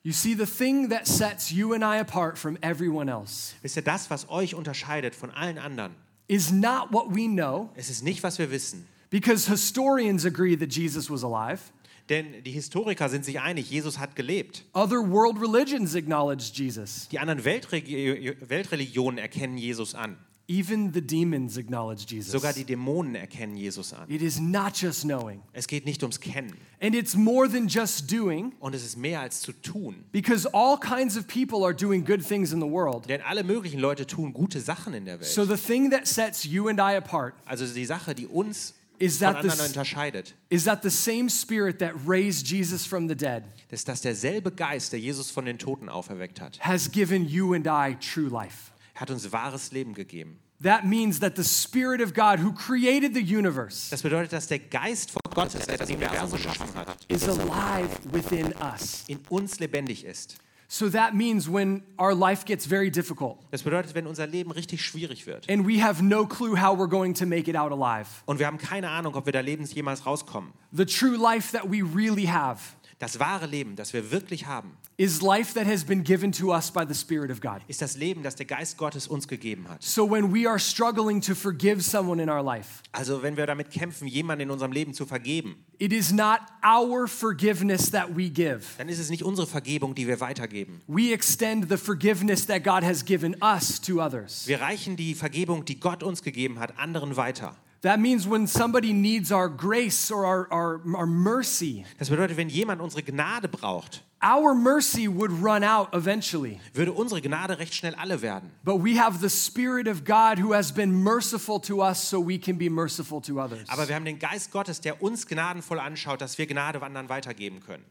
You 0.05 0.13
see, 0.13 0.35
the 0.35 0.47
thing 0.47 0.91
that 0.91 1.07
sets 1.07 1.51
you 1.51 1.75
and 1.75 1.85
I 1.85 2.01
apart 2.01 2.37
from 2.37 2.59
everyone 2.61 3.09
else 3.09 3.55
Wisst 3.63 3.77
ihr, 3.77 3.83
das, 3.83 4.11
was 4.11 4.29
euch 4.29 4.57
unterscheidet 4.57 5.15
von 5.15 5.31
allen 5.31 5.59
anderen, 5.59 5.95
is 6.27 6.51
not 6.51 6.89
what 6.91 7.15
we 7.15 7.29
know, 7.29 7.71
es 7.77 7.89
ist 7.89 8.03
nicht, 8.03 8.23
was 8.25 8.39
wir 8.39 8.51
wissen. 8.51 8.89
because 9.11 9.47
historians 9.47 10.25
agree 10.25 10.57
that 10.57 10.71
Jesus 10.71 11.09
was 11.09 11.23
alive. 11.23 11.71
Denn 12.09 12.43
die 12.45 12.51
Historiker 12.51 13.09
sind 13.09 13.25
sich 13.25 13.41
einig, 13.41 13.71
Jesus 13.71 13.99
hat 13.99 14.17
gelebt. 14.17 14.65
Other 14.75 14.97
world 15.09 15.41
religions 15.41 15.95
acknowledge 15.95 16.51
Jesus. 16.55 17.09
Die 17.09 17.19
anderen 17.19 17.45
Weltregi 17.45 18.35
Weltreligionen 18.41 19.19
erkennen 19.19 19.57
Jesus 19.57 19.95
an. 19.95 20.17
Even 20.49 20.93
the 20.93 21.01
demons 21.01 21.57
acknowledge 21.57 22.05
Jesus. 22.09 22.33
Sogar 22.33 22.53
die 22.53 22.65
Dämonen 22.65 23.15
erkennen 23.15 23.57
Jesus 23.57 23.93
an. 23.95 24.11
It 24.11 24.21
is 24.21 24.41
not 24.41 24.77
just 24.77 25.03
knowing, 25.03 25.41
Es 25.53 25.69
geht 25.69 25.87
nicht 25.87 26.03
ums 26.03 26.19
Kennen. 26.21 26.53
and 26.81 26.97
it's 26.97 27.15
more 27.15 27.49
than 27.49 27.69
just 27.69 28.11
doing, 28.11 28.53
Und 28.59 28.75
es 28.75 28.85
ist 28.85 28.97
mehr 28.99 29.21
als 29.21 29.41
zu 29.41 29.53
tun. 29.53 30.05
because 30.11 30.53
all 30.53 30.77
kinds 30.79 31.17
of 31.17 31.29
people 31.29 31.65
are 31.65 31.73
doing 31.73 32.05
good 32.05 32.27
things 32.27 32.53
in 32.53 32.61
the 32.61 32.67
world. 32.69 33.09
Denn 33.09 33.23
alle 33.23 33.45
möglichen 33.45 33.79
Leute 33.79 34.05
tun 34.07 34.33
gute 34.35 34.61
Sachen 34.61 34.93
in 34.95 35.05
der 35.05 35.21
Welt. 35.21 35.31
So 35.31 35.45
the 35.45 35.57
thing 35.57 35.91
that 35.93 36.09
sets 36.09 36.43
you 36.45 36.69
and 36.69 36.79
I 36.81 36.97
apart 36.97 37.35
Also 37.47 37.65
die 37.65 37.87
Sache, 37.87 38.15
die 38.15 38.27
uns 38.27 38.75
Is 38.99 39.19
von 39.19 39.29
that 39.35 39.37
anderen 39.45 39.59
this- 39.59 39.67
unterscheidet, 39.69 40.35
is 40.49 40.65
that 40.65 40.83
the 40.83 40.91
same 40.91 41.29
spirit 41.29 41.79
that 41.81 41.93
raised 42.07 42.47
Jesus 42.47 42.87
from 42.87 43.09
the 43.09 43.17
dead 43.17 43.45
ist, 43.71 43.89
dass 43.89 44.01
derselbe 44.01 44.51
Geist, 44.53 44.93
der 44.93 45.01
Jesus 45.01 45.31
von 45.31 45.45
den 45.45 45.59
Toten 45.59 45.89
auferweckt 45.89 46.41
hat, 46.41 46.59
has 46.61 46.91
given 46.91 47.27
you 47.27 47.53
and 47.55 47.67
I 47.67 47.97
true 47.99 48.29
life. 48.29 48.71
hat 48.95 49.11
uns 49.11 49.33
wahres 49.33 49.73
Leben 49.73 49.95
gegeben. 49.95 50.39
That 50.63 50.85
means 50.85 51.19
that 51.19 51.35
the 51.37 51.43
Spirit 51.43 52.01
of 52.01 52.15
God, 52.15 52.39
who 52.39 52.53
created 52.53 53.15
the 53.15 53.21
universe, 53.37 53.91
Das 53.91 54.03
bedeutet, 54.03 54.33
dass 54.33 54.47
der 54.47 54.61
Geist 54.61 55.11
von 55.11 55.21
Gottes, 55.35 55.67
der 55.67 55.79
das 55.79 55.91
Universum 55.91 56.37
geschaffen 56.41 56.75
hat, 56.77 56.99
is 57.09 57.25
alive 57.29 57.89
within 58.13 58.55
us. 58.63 59.03
in 59.09 59.19
uns 59.29 59.59
lebendig 59.59 60.05
ist. 60.05 60.37
So 60.75 60.89
that 60.89 61.15
means 61.15 61.51
when 61.51 61.83
our 61.99 62.15
life 62.15 62.47
gets 62.47 62.65
very 62.65 62.91
difficult. 62.91 63.37
Das 63.51 63.63
bedeutet, 63.63 63.95
wenn 63.95 64.07
unser 64.07 64.27
Leben 64.27 64.51
richtig 64.53 64.83
schwierig 64.83 65.27
wird. 65.27 65.47
And 65.51 65.67
we 65.67 65.83
have 65.83 66.03
no 66.03 66.25
clue 66.25 66.57
how 66.57 66.75
we're 66.75 66.89
going 66.89 67.13
to 67.17 67.27
make 67.27 67.47
it 67.47 67.55
out 67.55 67.73
alive, 67.73 68.09
und 68.25 68.39
wir 68.39 68.47
haben 68.47 68.57
keine 68.57 68.89
Ahnung, 68.89 69.15
ob 69.15 69.27
wir 69.27 69.35
da 69.35 69.41
lebens 69.41 69.75
jemals 69.75 70.07
rauskommen. 70.07 70.55
the 70.73 70.87
true 70.87 71.19
life 71.19 71.53
that 71.53 71.71
we 71.71 71.83
really 71.83 72.25
have 72.27 72.75
Das 73.03 73.19
wahre 73.19 73.47
Leben, 73.47 73.75
das 73.75 73.93
wir 73.93 74.13
wirklich 74.13 74.47
haben, 74.47 74.77
is 74.97 75.23
life 75.23 75.55
that 75.55 75.67
has 75.67 75.83
been 75.83 76.05
given 76.05 76.31
to 76.31 76.53
us 76.55 76.71
by 76.71 76.85
the 76.87 76.95
Spirit 76.95 77.33
of 77.33 77.41
God. 77.41 77.61
ist 77.67 77.83
das 77.83 77.97
Leben, 77.97 78.23
das 78.23 78.37
der 78.37 78.47
Geist 78.47 78.77
Gottes 78.77 79.09
uns 79.09 79.27
gegeben 79.27 79.69
hat. 79.69 79.83
So 79.83 80.09
when 80.09 80.33
we 80.33 80.49
are 80.49 80.61
struggling 80.61 81.21
to 81.21 81.35
forgive 81.35 81.83
someone 81.83 82.23
in 82.23 82.31
our 82.31 82.45
life, 82.45 82.81
Also 82.93 83.21
wenn 83.25 83.37
wir 83.37 83.45
damit 83.47 83.73
kämpfen, 83.73 84.07
jemanden 84.07 84.43
in 84.43 84.51
unserem 84.53 84.71
Leben 84.71 84.95
zu 84.95 85.05
vergeben, 85.05 85.57
it 85.79 85.93
is 85.93 86.13
not 86.13 86.39
our 86.65 87.09
forgiveness 87.09 87.91
that 87.91 88.17
we 88.17 88.31
give. 88.31 88.61
dann 88.79 88.89
ist 88.89 89.01
es 89.01 89.11
nicht 89.11 89.25
unsere 89.25 89.49
Vergebung, 89.49 89.97
die 89.97 90.07
wir 90.07 90.21
weitergeben. 90.21 90.81
We 90.87 91.13
extend 91.13 91.69
the 91.69 91.79
forgiveness 91.79 92.47
that 92.47 92.63
God 92.63 92.85
has 92.85 93.05
given 93.05 93.35
us 93.43 93.81
to 93.81 94.01
others. 94.01 94.47
Wir 94.47 94.61
reichen 94.61 94.95
die 94.95 95.17
Vergebung, 95.17 95.65
die 95.65 95.81
Gott 95.81 96.05
uns 96.05 96.23
gegeben 96.23 96.61
hat, 96.61 96.79
anderen 96.79 97.17
weiter. 97.17 97.57
That 97.83 97.99
means 97.99 98.29
when 98.29 98.47
somebody 98.47 98.93
needs 98.93 99.33
our 99.33 99.49
grace 99.49 100.13
or 100.13 100.25
our, 100.25 100.47
our, 100.53 100.81
our 100.95 101.07
mercy, 101.07 101.85
Das 101.99 102.11
bedeutet, 102.11 102.37
wenn 102.37 102.49
jemand 102.49 102.81
unsere 102.81 103.03
Gnade 103.03 103.49
braucht, 103.49 104.03
our 104.23 104.55
mercy 104.55 105.09
would 105.09 105.33
run 105.43 105.65
out 105.65 105.93
eventually. 105.93 106.61
würde 106.75 106.93
unsere 106.93 107.21
Gnade 107.21 107.59
recht 107.59 107.75
schnell 107.75 107.97
alle 107.97 108.23
werden. 108.23 108.53
But 108.63 108.77
we 108.77 108.97
have 108.97 109.21
the 109.21 109.29
Spirit 109.29 109.89
of 109.89 110.05
God 110.05 110.39
who 110.39 110.55
has 110.55 110.71
been 110.71 110.93
merciful 110.93 111.61
to 111.63 111.83
us 111.83 112.01
so 112.01 112.21
we 112.21 112.39
can 112.39 112.57
be 112.57 112.69
merciful 112.69 113.21
to 113.23 113.41
others. 113.41 113.69
Aber 113.69 113.89
wir 113.89 113.97
haben 113.97 114.05
den 114.05 114.21
Geist 114.21 114.53
Gottes, 114.53 114.81
der 114.81 115.03
uns 115.03 115.27
gnadenvoll 115.27 115.81
anschaut, 115.81 116.21
dass 116.21 116.39
wir 116.39 116.47
Gnade 116.47 116.81
anderen 116.81 117.09
weitergeben 117.09 117.59
können. 117.61 117.85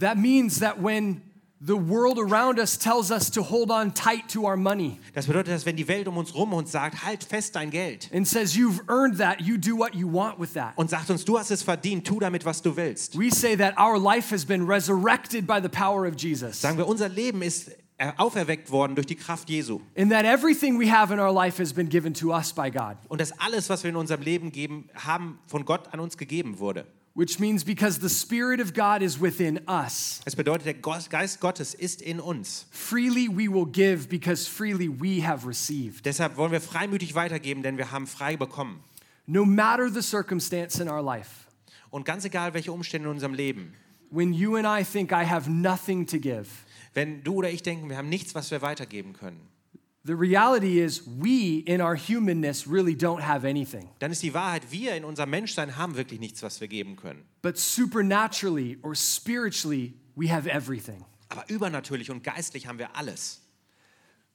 That 0.00 0.16
means 0.16 0.58
that 0.58 0.82
when 0.82 1.22
the 1.64 1.76
world 1.76 2.18
around 2.18 2.58
us 2.58 2.76
tells 2.76 3.10
us 3.12 3.30
to 3.30 3.42
hold 3.42 3.70
on 3.70 3.92
tight 3.92 4.28
to 4.28 4.44
our 4.44 4.56
money 4.56 4.98
Das 5.14 5.26
bedeutet, 5.26 5.54
dass 5.54 5.64
wenn 5.64 5.76
die 5.76 5.86
Welt 5.86 6.08
um 6.08 6.16
uns 6.16 6.34
rum 6.34 6.52
uns 6.52 6.72
sagt, 6.72 7.04
halt 7.04 7.22
fest 7.22 7.54
dein 7.54 7.70
Geld 7.70 8.10
and 8.12 8.26
says, 8.26 8.56
You've 8.56 8.80
earned 8.88 9.18
that, 9.18 9.40
you 9.40 9.56
do 9.56 9.76
what 9.76 9.94
you 9.94 10.08
want 10.12 10.38
with 10.40 10.54
that. 10.54 10.72
und 10.76 10.90
sagt 10.90 11.10
uns, 11.10 11.24
du 11.24 11.38
hast 11.38 11.50
es 11.50 11.62
verdient, 11.62 12.06
tu 12.06 12.18
damit, 12.18 12.44
was 12.44 12.62
du 12.62 12.74
willst. 12.76 13.18
We 13.18 13.30
say 13.30 13.56
that 13.56 13.78
our 13.78 13.98
life 13.98 14.30
has 14.32 14.44
been 14.44 14.66
resurrected 14.66 15.46
by 15.46 15.60
the 15.62 15.68
power 15.68 16.06
of 16.06 16.14
Jesus. 16.16 16.60
Sagen 16.60 16.78
wir, 16.78 16.86
unser 16.86 17.08
Leben 17.08 17.42
ist 17.42 17.70
äh, 17.98 18.10
auferweckt 18.16 18.70
worden 18.72 18.96
durch 18.96 19.06
die 19.06 19.14
Kraft 19.14 19.48
Jesu. 19.48 19.80
And 19.96 20.10
that 20.10 20.24
everything 20.24 20.80
we 20.80 20.90
have 20.90 21.12
in 21.12 21.20
our 21.20 21.32
life 21.32 21.62
has 21.62 21.72
been 21.72 21.88
given 21.88 22.12
to 22.14 22.32
us 22.32 22.52
by 22.52 22.68
God. 22.70 22.96
Und 23.08 23.20
dass 23.20 23.30
alles, 23.38 23.68
was 23.70 23.84
wir 23.84 23.90
in 23.90 23.96
unserem 23.96 24.22
Leben 24.22 24.50
geben, 24.50 24.88
haben, 24.94 25.38
von 25.46 25.64
Gott 25.64 25.92
an 25.92 26.00
uns 26.00 26.16
gegeben 26.16 26.58
wurde. 26.58 26.86
Which 27.14 27.38
means 27.38 27.62
because 27.62 28.00
the 28.00 28.08
Spirit 28.08 28.58
of 28.58 28.72
God 28.72 29.02
is 29.02 29.20
within 29.20 29.60
us, 29.68 30.22
Es 30.24 30.34
bedeutet, 30.34 30.64
der 30.64 30.74
Geist 31.10 31.40
Gottes 31.40 31.74
ist 31.74 32.00
in 32.00 32.20
uns. 32.20 32.66
freely 32.70 33.28
we 33.28 33.48
will 33.52 33.66
give 33.70 34.08
because 34.08 34.48
freely 34.48 34.88
we 34.88 35.22
have 35.22 35.46
received. 35.46 36.06
Deshalb 36.06 36.36
wollen 36.38 36.52
wir 36.52 36.60
freimütig 36.62 37.14
weitergeben, 37.14 37.62
denn 37.62 37.76
wir 37.76 37.90
haben 37.92 38.06
frei 38.06 38.36
bekommen. 38.38 38.82
No 39.26 39.44
matter 39.44 39.90
the 39.90 40.00
circumstance 40.02 40.80
in 40.82 40.88
our 40.88 41.02
life, 41.02 41.46
Und 41.90 42.06
ganz 42.06 42.24
egal, 42.24 42.54
welche 42.54 42.72
Umstände 42.72 43.08
in 43.08 43.14
unserem 43.14 43.34
Leben, 43.34 43.74
when 44.10 44.32
you 44.32 44.56
and 44.56 44.66
I 44.66 44.82
think 44.82 45.12
I 45.12 45.26
have 45.28 45.50
nothing 45.50 46.06
to 46.06 46.18
give, 46.18 46.46
wenn 46.94 47.22
du 47.22 47.34
oder 47.34 47.50
ich 47.50 47.62
denken, 47.62 47.90
wir 47.90 47.98
haben 47.98 48.08
nichts, 48.08 48.34
was 48.34 48.50
wir 48.50 48.62
weitergeben 48.62 49.12
können, 49.12 49.38
the 50.04 50.16
reality 50.16 50.80
is 50.80 51.02
we 51.06 51.58
in 51.58 51.80
our 51.80 51.94
humanness 51.94 52.66
really 52.66 52.94
don't 52.94 53.20
have 53.20 53.44
anything. 53.44 53.88
dann 53.98 54.10
ist 54.10 54.22
die 54.22 54.34
Wahrheit, 54.34 54.70
wir 54.70 54.94
in 54.94 55.04
unserem 55.04 55.30
Menschsein 55.30 55.76
haben 55.76 55.96
wirklich 55.96 56.20
nichts, 56.20 56.42
was 56.42 56.60
wir 56.60 56.68
geben 56.68 56.96
können. 56.96 57.24
But 57.42 57.58
supernaturally 57.58 58.78
or 58.82 58.94
spiritually, 58.94 59.94
we 60.16 60.32
have 60.32 60.48
everything. 60.48 61.04
Aber 61.28 61.48
übernatürlich 61.48 62.10
und 62.10 62.22
geistlich 62.22 62.66
haben 62.66 62.78
wir 62.78 62.96
alles. 62.96 63.40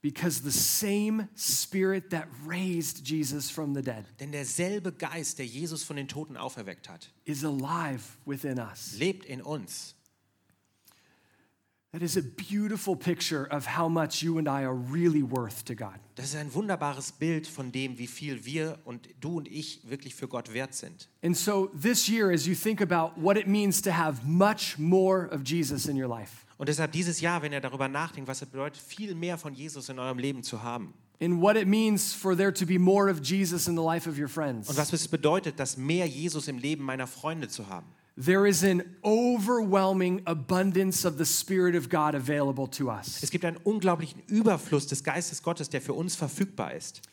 Because 0.02 0.42
the 0.44 0.52
same 0.52 1.28
Spirit 1.36 2.12
that 2.12 2.28
raised 2.46 3.06
Jesus 3.06 3.50
from 3.50 3.74
the 3.74 3.82
dead 3.82 4.06
Denn 4.20 4.32
derselbe 4.32 4.92
Geist, 4.94 5.40
der 5.40 5.46
Jesus 5.46 5.84
von 5.84 5.96
den 5.96 6.08
Toten 6.08 6.38
auferweckt 6.38 6.88
hat, 6.88 7.12
is 7.26 7.44
alive 7.44 8.04
within 8.26 8.60
us. 8.60 8.94
lebt 8.98 9.26
in 9.26 9.42
uns. 9.42 9.96
That 11.94 12.02
is 12.02 12.18
a 12.18 12.22
beautiful 12.22 12.98
picture 12.98 13.46
of 13.50 13.66
how 13.78 13.88
much 13.88 14.22
you 14.22 14.38
and 14.38 14.48
I 14.48 14.64
are 14.66 14.76
really 14.76 15.24
worth 15.24 15.64
to 15.66 15.74
God. 15.74 15.98
Das 16.16 16.26
ist 16.26 16.36
ein 16.36 16.54
wunderbares 16.54 17.14
Bild 17.14 17.48
von 17.48 17.72
dem, 17.72 17.98
wie 17.98 18.08
viel 18.08 18.44
wir 18.46 18.78
und 18.84 19.08
du 19.22 19.38
und 19.38 19.48
ich 19.48 19.80
wirklich 19.90 20.14
für 20.14 20.28
Gott 20.28 20.54
wert 20.54 20.74
sind. 20.74 21.08
And 21.24 21.36
so 21.36 21.68
this 21.68 22.10
year, 22.10 22.30
as 22.32 22.46
you 22.46 22.56
think 22.56 22.82
about 22.82 23.14
what 23.16 23.38
it 23.38 23.48
means 23.48 23.82
to 23.84 23.92
have 23.92 24.22
much 24.26 24.78
more 24.78 25.30
of 25.32 25.44
Jesus 25.46 25.86
in 25.88 25.96
your 25.96 26.10
life, 26.10 26.46
Und 26.58 26.68
deshalb 26.68 26.92
dieses 26.92 27.22
Jahr, 27.22 27.42
wenn 27.42 27.54
ihr 27.54 27.62
darüber 27.62 27.88
nachdenkt, 27.88 28.28
was 28.28 28.42
es 28.42 28.50
bedeutet, 28.50 28.82
viel 28.82 29.16
mehr 29.16 29.38
von 29.38 29.54
Jesus 29.54 29.88
in 29.88 29.98
eurem 29.98 30.18
Leben 30.20 30.44
zu 30.44 30.62
haben. 30.64 30.94
and 31.22 31.42
what 31.42 31.56
it 31.56 31.68
means 31.68 32.14
for 32.14 32.36
there 32.36 32.52
to 32.54 32.66
be 32.66 32.78
more 32.78 33.10
of 33.10 33.22
Jesus 33.24 33.68
in 33.68 33.76
the 33.76 33.82
life 33.82 34.08
of 34.10 34.20
your 34.20 34.28
friends. 34.28 34.68
Und 34.70 34.78
was 34.78 34.92
es 34.92 35.08
bedeutet, 35.08 35.58
das 35.58 35.78
mehr 35.78 36.06
Jesus 36.06 36.48
im 36.50 36.58
Leben 36.58 36.84
meiner 36.84 37.08
Freunde 37.08 37.48
zu 37.48 37.70
haben. 37.70 37.88
There 38.20 38.48
is 38.48 38.64
an 38.64 38.96
overwhelming 39.04 40.24
abundance 40.26 41.06
of 41.06 41.20
the 41.20 41.26
Spirit 41.26 41.76
of 41.76 41.88
God 41.88 42.16
available 42.16 42.68
to 42.70 42.90
us. 42.90 43.22
Es 43.22 43.30
gibt 43.30 43.46
einen 43.46 43.58
unglaublichen 43.64 44.24
Überfluss 44.28 44.88
des 44.88 45.04
Geistes 45.04 45.44
Gottes, 45.44 45.70
der 45.70 45.82
für 45.82 45.94
uns 45.94 46.16
verfügbar 46.16 46.74
ist. 46.74 47.04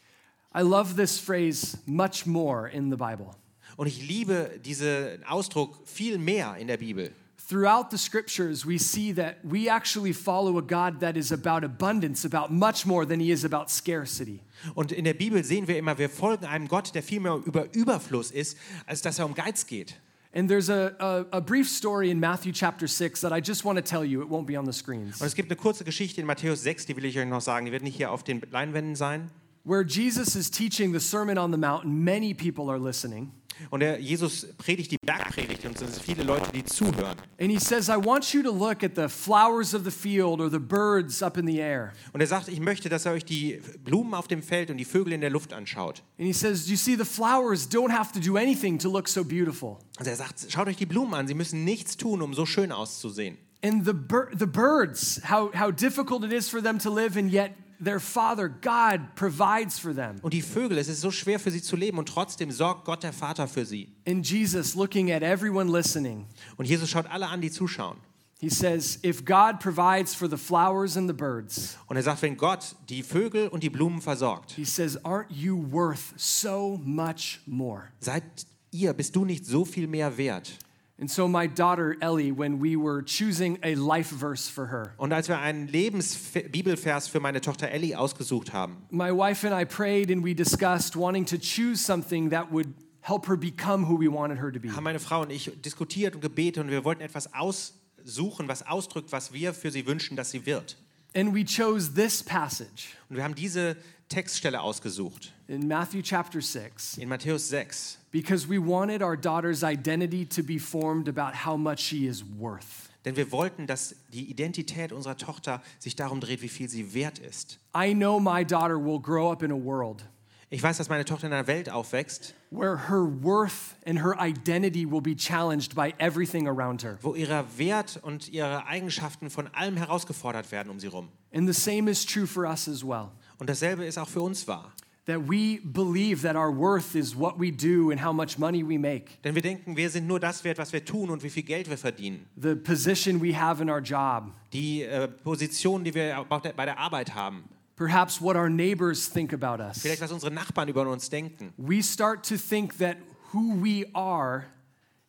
I 0.55 0.63
love 0.63 0.95
this 0.97 1.19
phrase, 1.19 1.77
much 1.85 2.25
more, 2.25 2.71
in 2.71 2.91
the 2.91 2.97
Bible. 2.97 3.33
Und 3.77 3.87
ich 3.87 4.09
liebe 4.09 4.59
diesen 4.65 5.23
Ausdruck 5.27 5.87
viel 5.87 6.17
mehr 6.17 6.57
in 6.57 6.69
der 6.69 6.79
Bibel. 6.79 7.11
Throughout 7.51 7.91
the 7.91 7.99
scriptures, 7.99 8.65
we 8.65 8.79
see 8.79 9.13
that 9.13 9.37
we 9.43 9.69
actually 9.69 10.15
follow 10.15 10.57
a 10.57 10.63
God 10.63 11.01
that 11.01 11.19
is 11.19 11.31
about 11.31 11.63
abundance, 11.67 12.25
about 12.25 12.51
much 12.51 12.87
more 12.87 13.05
than 13.07 13.21
he 13.21 13.31
is 13.31 13.45
about 13.45 13.69
scarcity. 13.69 14.41
Und 14.75 14.91
in 14.91 15.05
der 15.05 15.13
Bibel 15.13 15.45
sehen 15.45 15.69
wir 15.69 15.77
immer, 15.77 15.99
wir 15.99 16.09
folgen 16.09 16.47
einem 16.47 16.67
Gott, 16.67 16.95
der 16.95 17.03
viel 17.03 17.21
mehr 17.21 17.35
über 17.45 17.67
Überfluss 17.75 18.31
ist, 18.31 18.57
als 18.87 19.03
dass 19.03 19.19
er 19.19 19.27
um 19.27 19.35
Geiz 19.35 19.67
geht. 19.67 20.01
And 20.37 20.49
there's 20.49 20.69
a, 20.69 20.97
a, 20.99 21.39
a 21.39 21.41
brief 21.41 21.69
story 21.69 22.11
in 22.11 22.19
Matthew 22.19 22.53
chapter 22.53 22.89
6 22.89 23.21
that 23.21 23.33
I 23.33 23.41
just 23.41 23.65
want 23.65 23.77
to 23.77 23.83
tell 23.83 24.05
you. 24.05 24.21
It 24.21 24.29
won't 24.29 24.47
be 24.47 24.57
on 24.57 24.65
the 24.65 24.73
screens. 24.73 25.21
Und 25.21 25.29
es 25.29 25.37
gibt 25.37 25.49
eine 25.49 25.57
kurze 25.57 25.85
Geschichte 25.85 26.21
in 26.21 26.27
Matthäus 26.27 26.63
6, 26.65 26.87
die 26.87 26.97
will 26.97 27.05
ich 27.05 27.17
euch 27.17 27.27
noch 27.27 27.41
sagen. 27.41 27.67
Die 27.67 27.73
wird 27.73 27.85
nicht 27.85 27.97
hier 27.97 28.11
auf 28.11 28.25
den 28.25 28.43
Leinwänden 28.51 28.97
sein. 28.97 29.31
Where 29.65 29.83
Jesus 29.83 30.37
is 30.37 30.51
teaching 30.51 30.93
the 30.93 31.01
Sermon 31.01 31.39
on 31.39 31.51
the 31.51 31.57
Mount, 31.57 31.85
and 31.85 32.05
many 32.05 32.35
people 32.35 32.71
are 32.71 32.79
listening. 32.79 33.33
Und 33.71 33.81
der 33.81 34.01
Jesus 34.01 34.47
predigt 34.59 34.91
die 34.91 34.99
Bergpredigt 34.99 35.65
und 35.65 35.81
es 35.81 35.81
sind 35.81 36.03
viele 36.03 36.25
Leute, 36.25 36.51
die 36.53 36.65
zuhören. 36.65 37.17
And 37.41 37.51
he 37.51 37.59
says, 37.59 37.89
I 37.89 37.97
want 37.97 38.35
you 38.35 38.43
to 38.43 38.51
look 38.51 38.83
at 38.83 38.95
the 38.97 39.09
flowers 39.09 39.75
of 39.75 39.85
the 39.85 39.91
field 39.91 40.41
or 40.41 40.51
the 40.51 40.59
birds 40.59 41.23
up 41.23 41.39
in 41.39 41.47
the 41.47 41.61
air. 41.61 41.93
Und 42.13 42.21
er 42.21 42.27
sagt, 42.27 42.49
ich 42.49 42.61
möchte, 42.61 42.89
dass 42.89 43.07
ihr 43.07 43.13
euch 43.13 43.25
die 43.25 43.61
Blumen 43.85 44.15
auf 44.15 44.27
dem 44.29 44.43
Feld 44.43 44.71
und 44.71 44.77
die 44.77 44.85
Vögel 44.85 45.13
in 45.13 45.21
der 45.21 45.31
Luft 45.31 45.53
anschaut. 45.53 46.03
And 46.19 46.27
he 46.27 46.33
says, 46.33 46.69
You 46.69 46.77
see, 46.77 46.97
the 46.97 47.05
flowers 47.05 47.69
don't 47.69 47.93
have 47.93 48.13
to 48.13 48.21
do 48.21 48.37
anything 48.37 48.79
to 48.81 48.91
look 48.91 49.09
so 49.09 49.25
beautiful. 49.25 49.79
Also 49.99 50.11
er 50.11 50.17
sagt, 50.17 50.47
schaut 50.51 50.67
euch 50.67 50.77
die 50.77 50.87
Blumen 50.87 51.15
an, 51.15 51.29
sie 51.29 51.35
müssen 51.35 51.65
nichts 51.65 51.97
tun, 51.97 52.23
um 52.23 52.35
so 52.35 52.45
schön 52.45 52.73
auszusehen. 52.73 53.39
And 53.63 53.87
the, 53.87 53.95
bir- 53.95 54.31
the 54.37 54.47
birds, 54.47 55.23
how, 55.31 55.51
how 55.55 55.71
difficult 55.71 56.23
it 56.25 56.33
is 56.33 56.51
for 56.51 56.61
them 56.61 56.79
to 56.81 56.91
live, 56.91 57.17
and 57.17 57.31
yet 57.31 57.53
their 57.83 58.01
Father, 58.01 58.49
God, 58.49 59.15
provides 59.15 59.79
for 59.79 59.95
them. 59.95 60.17
Und 60.23 60.33
die 60.35 60.43
Vögel, 60.43 60.79
es 60.79 60.89
ist 60.89 61.01
so 61.01 61.11
schwer 61.11 61.39
für 61.39 61.51
sie 61.51 61.63
zu 61.63 61.77
leben 61.77 61.99
und 61.99 62.09
trotzdem 62.09 62.51
sorgt 62.51 62.85
Gott 62.85 63.03
der 63.03 63.13
Vater 63.13 63.49
für 63.49 63.65
sie. 63.65 63.89
And 64.07 64.27
Jesus, 64.29 64.75
looking 64.75 65.11
at 65.13 65.23
everyone 65.23 65.71
listening, 65.71 66.27
Und 66.57 66.67
Jesus 66.67 66.89
schaut 66.91 67.07
alle 67.11 67.29
an, 67.29 67.41
die 67.41 67.51
zuschauen. 67.51 67.97
he 68.41 68.51
says, 68.51 68.99
If 69.03 69.25
God 69.25 69.59
provides 69.61 70.15
for 70.15 70.29
the 70.29 70.37
flowers 70.37 70.97
and 70.97 71.09
the 71.09 71.15
birds, 71.15 71.79
Und 71.87 71.97
er 71.97 72.03
sagt, 72.03 72.21
wenn 72.23 72.37
Gott 72.37 72.77
die 72.89 73.03
Vögel 73.03 73.49
und 73.49 73.63
die 73.63 73.71
Blumen 73.71 74.01
versorgt, 74.03 74.53
he 74.53 74.65
says, 74.65 74.99
Aren't 75.05 75.31
you 75.31 75.57
worth 75.71 76.13
so 76.17 76.79
much 76.85 77.41
more? 77.47 77.85
seid 78.01 78.23
ihr, 78.71 78.93
bist 78.93 79.15
du 79.17 79.25
nicht 79.25 79.47
so 79.47 79.65
viel 79.65 79.87
mehr 79.87 80.17
wert? 80.19 80.53
And 80.97 81.11
so, 81.11 81.27
my 81.27 81.49
daughter 81.49 81.97
Ellie, 82.01 82.31
when 82.31 82.61
we 82.63 82.77
were 82.77 83.03
choosing 83.03 83.59
a 83.65 83.75
life 83.75 84.11
verse 84.13 84.49
for 84.49 84.69
her, 84.69 84.95
Und 84.97 85.13
als 85.13 85.29
wir 85.29 85.41
einen 85.41 85.67
Lebensbibelvers 85.67 87.09
für 87.09 87.19
meine 87.19 87.41
Tochter 87.41 87.69
Ellie 87.69 87.97
ausgesucht 87.97 88.53
haben, 88.53 88.77
my 88.91 89.11
wife 89.11 89.45
and 89.45 89.53
I 89.53 89.65
prayed 89.65 90.11
and 90.13 90.25
we 90.25 90.35
discussed 90.35 90.95
wanting 90.97 91.27
to 91.27 91.37
choose 91.37 91.85
something 91.85 92.31
that 92.31 92.53
would 92.53 92.69
help 93.01 93.27
her 93.27 93.37
become 93.37 93.87
who 93.89 93.99
we 93.99 94.09
wanted 94.09 94.39
her 94.39 94.53
to 94.53 94.61
be. 94.61 94.71
haben 94.71 94.85
meine 94.85 95.01
Frau 95.01 95.23
und 95.23 95.31
ich 95.31 95.51
diskutiert 95.63 96.15
und 96.15 96.21
gebetet 96.21 96.63
und 96.63 96.71
wir 96.71 96.85
wollten 96.85 97.03
etwas 97.03 97.29
aussuchen, 97.35 98.47
was 98.47 98.65
ausdrückt, 98.65 99.11
was 99.11 99.33
wir 99.33 99.53
für 99.53 99.73
sie 99.73 99.87
wünschen, 99.87 100.17
dass 100.17 100.31
sie 100.31 100.47
wird. 100.47 100.77
And 101.17 101.35
we 101.35 101.45
chose 101.45 101.95
this 101.95 102.23
passage 102.23 102.95
Und 103.09 103.17
wir 103.17 103.25
haben 103.25 103.35
diese 103.35 103.77
Textstelle 104.09 104.61
ausgesucht 104.61 105.33
in 105.49 105.67
Matthew 105.67 106.03
chapter 106.03 106.41
6 106.41 106.99
in 106.99 107.09
Matthäus 107.09 107.49
6, 107.49 107.99
because 108.11 108.49
we 108.49 108.59
wanted 108.59 109.03
our 109.03 109.17
daughter's 109.17 109.63
identity 109.65 110.25
to 110.27 110.43
be 110.43 110.59
formed 110.59 111.09
about 111.09 111.35
how 111.47 111.57
much 111.57 111.81
she 111.81 112.07
is 112.07 112.23
worth. 112.39 112.91
denn 113.05 113.17
wir 113.17 113.31
wollten, 113.33 113.67
dass 113.67 113.95
die 114.13 114.31
Identität 114.31 114.93
unserer 114.93 115.17
Tochter 115.17 115.63
sich 115.79 115.97
darum 115.97 116.21
dreht, 116.21 116.43
wie 116.43 116.49
viel 116.49 116.69
sie 116.69 116.95
wert 116.95 117.19
ist. 117.19 117.59
I 117.77 117.93
know 117.95 118.19
my 118.21 118.45
daughter 118.45 118.79
will 118.79 119.01
grow 119.01 119.31
up 119.33 119.43
in 119.43 119.51
a 119.51 119.57
world 119.57 120.07
Ich 120.51 120.63
weiß, 120.63 120.77
dass 120.77 120.89
meine 120.89 121.05
Tochter 121.05 121.27
in 121.27 121.33
einer 121.33 121.47
Welt 121.49 121.69
aufwächst, 121.69 122.35
where 122.51 122.89
her 122.89 123.05
worth 123.23 123.75
and 123.87 124.01
her 124.01 124.15
identity 124.21 124.89
will 124.89 125.01
be 125.01 125.17
challenged 125.17 125.75
by 125.75 125.93
everything 125.99 126.47
around 126.47 126.85
her. 126.85 126.99
wo 127.03 127.15
ihrer 127.15 127.45
Wert 127.59 127.99
und 128.03 128.29
ihre 128.29 128.65
Eigenschaften 128.67 129.31
von 129.31 129.49
allem 129.49 129.77
herausgefordert 129.77 130.53
werden 130.53 130.71
um 130.71 130.79
sie 130.79 130.87
rum. 130.87 131.09
And 131.33 131.53
the 131.53 131.59
same 131.61 131.91
is 131.91 132.05
true 132.07 132.27
for 132.27 132.45
us 132.47 132.69
as 132.69 132.85
well. 132.85 133.11
Und 133.39 133.49
dasselbe 133.51 133.85
ist 133.85 133.99
auch 133.99 134.09
für 134.09 134.23
uns 134.23 134.47
wahr. 134.49 134.73
That 135.07 135.29
we 135.29 135.61
believe 135.63 136.23
that 136.23 136.35
our 136.35 136.51
worth 136.57 136.95
is 136.95 137.15
what 137.15 137.39
we 137.39 137.53
do 137.53 137.91
and 137.91 138.03
how 138.03 138.15
much 138.15 138.39
money 138.39 138.67
we 138.67 138.79
make, 138.79 139.21
Denn 139.23 139.35
wir 139.35 139.43
denken, 139.43 139.77
wir 139.77 139.91
sind 139.91 140.07
nur 140.07 140.19
das 140.19 140.45
wert, 140.45 140.57
was 140.57 140.73
wir 140.73 140.83
tun 140.83 141.11
und 141.11 141.23
wie 141.23 141.29
viel 141.29 141.43
Geld 141.43 141.69
wir 141.69 141.77
verdienen. 141.77 142.27
the 142.41 142.55
position 142.55 143.21
we 143.21 143.39
have 143.39 143.61
in 143.63 143.69
our 143.69 143.81
job, 143.81 144.33
Die 144.55 144.83
äh, 144.83 145.07
Position, 145.09 145.85
die 145.85 145.95
wir 145.95 146.25
bei 146.57 146.65
der 146.65 146.79
Arbeit 146.79 147.15
haben. 147.15 147.45
perhaps 147.77 148.19
what 148.23 148.35
our 148.35 148.49
neighbors 148.49 149.11
think 149.11 149.35
about 149.35 149.63
us. 149.63 149.81
Vielleicht, 149.83 150.01
was 150.01 150.11
unsere 150.11 150.33
Nachbarn 150.33 150.69
über 150.69 150.89
uns 150.91 151.11
denken. 151.11 151.53
We 151.59 151.83
start 151.83 152.27
to 152.27 152.37
think 152.39 152.79
that 152.79 152.97
who 153.35 153.63
we 153.63 153.85
are 153.93 154.45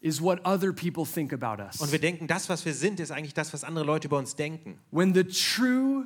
is 0.01 0.21
what 0.21 0.41
other 0.45 0.73
people 0.73 1.05
think 1.05 1.31
about 1.31 1.61
us. 1.63 1.79
Und 1.79 1.93
wir 1.93 1.99
denken, 1.99 2.27
das, 2.27 2.49
was 2.49 2.65
wir 2.65 2.73
sind, 2.73 2.99
ist 2.99 3.11
eigentlich 3.11 3.33
das, 3.33 3.53
was 3.53 3.63
andere 3.63 3.85
Leute 3.85 4.07
über 4.09 4.17
uns 4.17 4.35
denken. 4.35 4.77
When 4.91 5.13
the 5.13 5.23
true 5.23 6.05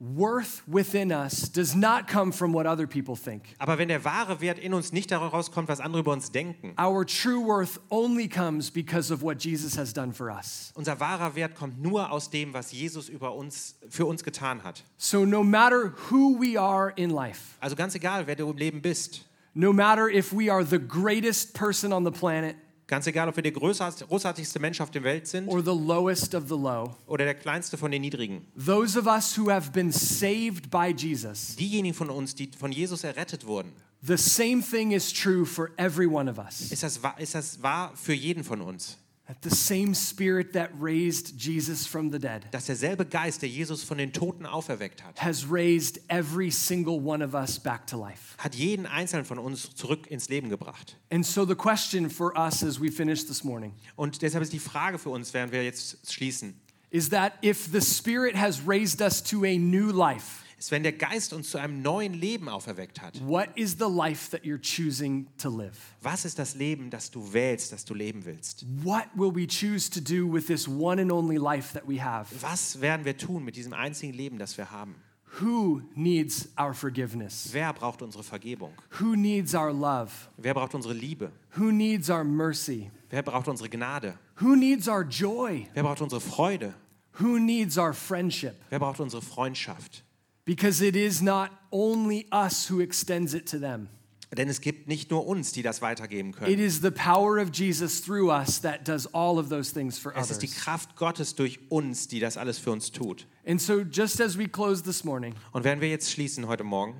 worth 0.00 0.62
within 0.66 1.12
us 1.12 1.50
does 1.50 1.74
not 1.74 2.08
come 2.08 2.32
from 2.32 2.52
what 2.54 2.66
other 2.66 2.86
people 2.86 3.14
think. 3.14 3.54
Aber 3.58 3.76
wenn 3.78 3.88
der 3.88 4.02
wahre 4.04 4.40
Wert 4.40 4.58
in 4.58 4.72
uns 4.72 4.92
nicht 4.92 5.10
daraus 5.10 5.50
kommt, 5.50 5.68
was 5.68 5.78
andere 5.78 6.00
über 6.00 6.12
uns 6.12 6.30
denken, 6.32 6.72
Our 6.78 7.04
true 7.04 7.40
worth 7.44 7.78
only 7.90 8.26
comes 8.26 8.70
because 8.70 9.12
of 9.12 9.22
what 9.22 9.38
Jesus 9.44 9.76
has 9.76 9.92
done 9.92 10.12
for 10.12 10.30
us. 10.30 10.72
unser 10.74 10.98
wahrer 11.00 11.34
Wert 11.34 11.54
kommt 11.54 11.80
nur 11.82 12.10
aus 12.10 12.30
dem, 12.30 12.54
was 12.54 12.72
Jesus 12.72 13.08
über 13.10 13.34
uns, 13.34 13.76
für 13.90 14.06
uns 14.06 14.24
getan 14.24 14.64
hat. 14.64 14.82
So, 14.96 15.24
no 15.26 15.44
matter 15.44 15.92
who 16.10 16.34
we 16.40 16.58
are 16.58 16.92
in 16.96 17.10
life, 17.10 17.56
Also 17.60 17.76
ganz 17.76 17.94
egal, 17.94 18.26
wer 18.26 18.36
du 18.36 18.48
im 18.50 18.56
Leben 18.56 18.80
bist, 18.80 19.26
no 19.52 19.72
matter 19.72 20.08
if 20.08 20.32
we 20.32 20.50
are 20.50 20.64
the 20.64 20.78
greatest 20.78 21.52
person 21.54 21.92
on 21.92 22.04
the 22.04 22.10
planet 22.10 22.56
ganz 22.90 23.06
egal, 23.06 23.28
ob 23.28 23.36
wir 23.36 23.42
der 23.42 23.52
großartigste 23.52 24.58
Mensch 24.58 24.80
auf 24.80 24.90
der 24.90 25.02
Welt 25.04 25.26
sind 25.26 25.48
or 25.48 25.60
the 25.60 25.70
lowest 25.70 26.34
of 26.34 26.44
the 26.48 26.54
low, 26.54 26.94
oder 27.06 27.24
der 27.24 27.34
kleinste 27.34 27.78
von 27.78 27.90
den 27.90 28.02
Niedrigen, 28.02 28.44
those 28.66 28.98
of 28.98 29.06
us 29.06 29.38
who 29.38 29.50
have 29.50 29.70
been 29.70 29.90
saved 29.92 30.70
by 30.70 30.92
Jesus, 30.94 31.56
diejenigen 31.56 31.94
von 31.94 32.10
uns, 32.10 32.34
die 32.34 32.50
von 32.58 32.72
Jesus 32.72 33.04
errettet 33.04 33.46
wurden, 33.46 33.72
the 34.02 34.16
same 34.16 34.60
thing 34.62 34.90
is 34.92 35.12
true 35.12 35.46
for 35.46 35.70
every 35.76 36.06
one 36.06 36.30
of 36.30 36.36
us. 36.38 36.70
ist 36.70 36.82
das, 36.82 37.02
wahr- 37.02 37.18
ist 37.18 37.34
das 37.34 37.62
wahr 37.62 37.92
für 37.94 38.12
jeden 38.14 38.44
von 38.44 38.60
uns. 38.60 38.98
The 39.42 39.50
same 39.50 39.94
spirit 39.94 40.52
that 40.54 40.70
raised 40.78 41.38
Jesus 41.38 41.86
from 41.86 42.10
the 42.10 42.18
dead 42.18 42.46
Dass 42.50 42.66
derselbe 42.66 43.04
Geist, 43.06 43.42
der 43.42 43.48
Jesus 43.48 43.82
von 43.82 43.98
den 43.98 44.12
Toten 44.12 44.46
auferweckt 44.46 45.02
hat, 45.04 45.22
has 45.22 45.44
raised 45.50 46.00
every 46.08 46.50
single 46.50 47.00
one 47.00 47.24
of 47.24 47.34
us 47.34 47.58
back 47.58 47.86
to 47.88 47.96
life. 47.96 48.36
hat 48.38 48.54
jeden 48.54 48.86
einzelnen 48.86 49.24
von 49.24 49.38
uns 49.38 49.74
zurück 49.74 50.06
ins 50.10 50.28
Leben 50.28 50.48
gebracht. 50.48 50.96
And 51.10 51.24
so 51.24 51.44
the 51.44 51.54
question 51.54 52.10
for 52.10 52.36
us 52.36 52.62
as 52.62 52.80
we 52.80 52.90
finish 52.90 53.24
this 53.26 53.44
morning 53.44 53.72
Und 53.96 54.22
deshalb 54.22 54.42
ist 54.42 54.52
die 54.52 54.58
Frage 54.58 54.98
für 54.98 55.10
uns, 55.10 55.32
während 55.34 55.52
wir 55.52 55.64
jetzt 55.64 56.12
schließen, 56.12 56.54
is 56.90 57.08
that 57.10 57.34
if 57.42 57.68
the 57.70 57.80
spirit 57.80 58.34
has 58.36 58.60
raised 58.66 59.00
us 59.00 59.22
to 59.22 59.44
a 59.44 59.56
new 59.58 59.90
life, 59.92 60.42
ist, 60.60 60.70
wenn 60.70 60.82
der 60.82 60.92
Geist 60.92 61.32
uns 61.32 61.50
zu 61.50 61.58
einem 61.58 61.80
neuen 61.80 62.12
Leben 62.12 62.48
auferweckt 62.48 63.00
hat, 63.00 63.20
what 63.26 63.48
is 63.54 63.76
the 63.78 63.88
life 63.88 64.30
that 64.30 64.42
you're 64.44 64.60
choosing 64.60 65.26
to 65.38 65.48
live? 65.48 65.76
was 66.02 66.24
ist 66.24 66.38
das 66.38 66.54
Leben, 66.54 66.90
das 66.90 67.10
du 67.10 67.32
wählst, 67.32 67.72
das 67.72 67.84
du 67.84 67.94
leben 67.94 68.24
willst? 68.26 68.66
What 68.84 69.06
will 69.14 69.34
we 69.34 69.46
choose 69.46 69.90
to 69.90 70.00
do 70.00 70.30
with 70.30 70.46
this 70.46 70.68
one 70.68 71.00
and 71.00 71.10
only 71.10 71.38
life 71.38 71.72
that 71.72 71.88
we 71.88 72.02
have? 72.02 72.28
Was 72.40 72.80
werden 72.80 73.04
wir 73.04 73.16
tun 73.16 73.42
mit 73.42 73.56
diesem 73.56 73.72
einzigen 73.72 74.12
Leben, 74.12 74.38
das 74.38 74.56
wir 74.58 74.70
haben? 74.70 74.94
Who 75.40 75.80
needs 75.94 76.48
our 76.58 76.74
forgiveness? 76.74 77.48
Wer 77.52 77.72
braucht 77.72 78.02
unsere 78.02 78.22
Vergebung? 78.22 78.72
Who 78.98 79.14
needs 79.14 79.54
our 79.54 79.72
love? 79.72 80.10
Wer 80.36 80.54
braucht 80.54 80.74
unsere 80.74 80.92
Liebe? 80.92 81.32
Who 81.56 81.70
needs 81.70 82.10
our 82.10 82.24
mercy? 82.24 82.90
Wer 83.08 83.22
braucht 83.22 83.48
unsere 83.48 83.68
Gnade? 83.70 84.18
Who 84.40 84.56
needs 84.56 84.88
our 84.88 85.04
joy? 85.04 85.68
Wer 85.72 85.84
braucht 85.84 86.02
unsere 86.02 86.20
Freude? 86.20 86.74
Who 87.20 87.38
needs 87.38 87.78
our 87.78 87.94
friendship? 87.94 88.56
Wer 88.68 88.80
braucht 88.80 89.00
unsere 89.00 89.22
Freundschaft? 89.22 90.04
Because 90.50 90.84
it 90.84 90.96
is 90.96 91.22
not 91.22 91.50
only 91.70 92.26
us 92.32 92.68
who 92.68 92.80
extends 92.80 93.34
it 93.34 93.48
to 93.50 93.58
them. 93.60 93.88
Denn 94.36 94.48
es 94.48 94.60
gibt 94.60 94.88
nicht 94.88 95.08
nur 95.10 95.24
uns, 95.28 95.52
die 95.52 95.62
das 95.62 95.80
weitergeben 95.80 96.30
It 96.30 96.36
können. 96.36 96.58
is 96.58 96.80
the 96.82 96.90
power 96.90 97.38
of 97.40 97.50
Jesus 97.52 98.00
through 98.02 98.30
us 98.32 98.60
that 98.60 98.84
does 98.88 99.06
all 99.14 99.38
of 99.38 99.48
those 99.48 99.72
things 99.72 99.96
for 99.96 100.12
Es 100.16 100.28
ist 100.32 100.42
die 100.42 100.48
others. 100.48 100.60
Kraft 100.64 100.96
Gottes 100.96 101.36
durch 101.36 101.60
uns, 101.68 102.08
die 102.08 102.18
das 102.18 102.36
alles 102.36 102.58
für 102.58 102.72
uns 102.72 102.90
tut. 102.90 103.28
And 103.46 103.60
so, 103.62 103.82
just 103.82 104.20
as 104.20 104.36
we 104.36 104.48
close 104.48 104.82
this 104.82 105.04
morning, 105.04 105.34
Und 105.52 105.62
werden 105.62 105.80
wir 105.80 105.88
jetzt 105.88 106.10
schließen 106.10 106.48
heute 106.48 106.64
Morgen, 106.64 106.94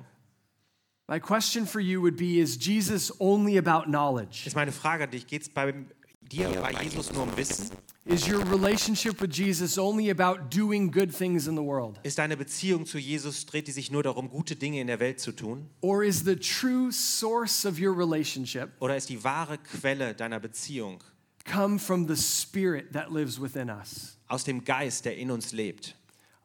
my 1.09 1.19
question 1.19 1.67
for 1.67 1.81
you 1.81 2.01
would 2.01 2.15
be 2.15 2.39
Is 2.39 2.57
Jesus 2.57 3.13
only 3.19 3.57
about 3.57 3.83
knowledge? 3.89 4.43
ist 4.45 4.55
meine 4.55 4.71
Frage 4.71 5.03
an 5.03 5.11
dich, 5.11 5.27
geht 5.27 5.41
es 5.41 5.49
bei 5.49 5.73
dir, 6.21 6.47
bei 6.61 6.71
Jesus 6.83 7.11
nur 7.11 7.23
um 7.23 7.35
Wissen? 7.35 7.69
Is 8.03 8.27
your 8.27 8.39
relationship 8.45 9.21
with 9.21 9.31
Jesus 9.31 9.77
only 9.77 10.09
about 10.09 10.49
doing 10.49 10.89
good 10.89 11.13
things 11.13 11.47
in 11.47 11.55
the 11.55 11.61
world? 11.61 11.99
Ist 12.03 12.17
deine 12.17 12.35
Beziehung 12.35 12.87
zu 12.87 12.97
Jesus, 12.97 13.45
dreht 13.45 13.67
die 13.67 13.71
sich 13.71 13.91
nur 13.91 14.01
darum, 14.01 14.27
gute 14.27 14.55
Dinge 14.55 14.81
in 14.81 14.87
der 14.87 14.99
Welt 14.99 15.19
zu 15.19 15.31
tun? 15.31 15.69
Or 15.81 16.03
is 16.03 16.23
the 16.23 16.35
true 16.35 16.91
source 16.91 17.63
of 17.63 17.79
your 17.79 17.95
relationship 17.95 18.71
Oder 18.79 18.95
ist 18.97 19.09
die 19.09 19.23
wahre 19.23 19.59
Quelle 19.59 20.15
deiner 20.15 20.39
Beziehung 20.39 21.03
come 21.45 21.77
from 21.77 22.07
the 22.07 22.15
spirit 22.15 22.91
that 22.93 23.11
lives 23.11 23.39
within 23.39 23.69
us? 23.69 24.17
aus 24.27 24.43
dem 24.45 24.63
Geist, 24.63 25.05
der 25.05 25.15
in 25.17 25.29
uns 25.29 25.51
lebt? 25.51 25.95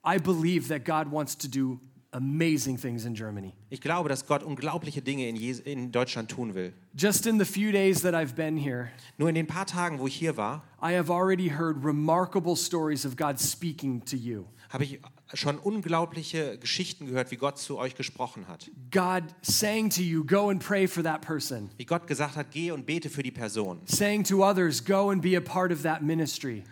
I 0.05 0.19
believe 0.19 0.69
that 0.69 0.85
God 0.85 1.11
wants 1.11 1.37
to 1.39 1.49
do 1.49 1.81
amazing 2.17 2.79
things 2.79 3.05
in 3.05 3.15
Germany. 3.15 3.53
Ich 3.71 3.81
glaube, 3.81 4.09
dass 4.09 4.27
Gott 4.27 4.43
unglaubliche 4.43 5.03
Dinge 5.03 5.29
in, 5.29 5.37
Jes 5.37 5.61
in 5.61 5.93
Deutschland 5.93 6.31
tun 6.31 6.55
will. 6.55 6.73
Just 6.95 7.27
in 7.27 7.39
the 7.39 7.45
few 7.45 7.71
days 7.71 8.03
that 8.03 8.15
I've 8.15 8.35
been 8.35 8.57
here, 8.57 8.91
Nur 9.19 9.29
in 9.29 9.35
den 9.35 9.47
paar 9.47 9.67
Tagen, 9.67 9.99
wo 9.99 10.07
ich 10.07 10.17
hier 10.17 10.37
war, 10.37 10.63
I 10.83 10.95
have 10.95 11.11
already 11.11 11.51
heard 11.51 11.85
remarkable 11.85 12.57
stories 12.57 13.05
of 13.05 13.17
God 13.17 13.39
speaking 13.39 14.05
to 14.07 14.17
you. 14.17 14.47
habe 14.71 14.85
ich 14.85 15.01
schon 15.35 15.59
unglaubliche 15.59 16.57
Geschichten 16.59 17.07
gehört, 17.07 17.31
wie 17.31 17.37
Gott 17.37 17.59
zu 17.59 17.79
euch 17.79 17.95
gesprochen 17.97 18.47
hat. 18.49 18.71
God 18.93 19.25
saying 19.43 19.91
to 19.91 20.03
you, 20.03 20.25
go 20.25 20.51
and 20.51 20.65
pray 20.65 20.87
for 20.87 21.03
that 21.03 21.21
person. 21.21 21.71
Wie 21.77 21.85
Gott 21.85 22.07
gesagt 22.07 22.37
hat, 22.37 22.51
geh 22.53 22.71
und 22.71 22.87
bete 22.87 23.11
für 23.11 23.23
die 23.23 23.33
Person. 23.33 23.81
Saying 23.87 24.25
to 24.25 24.45
others, 24.45 24.85
go 24.85 25.11
and 25.11 25.21
be 25.23 25.37
a 25.37 25.41
part 25.41 25.73
of 25.73 25.83
that 25.83 26.03
ministry. 26.03 26.63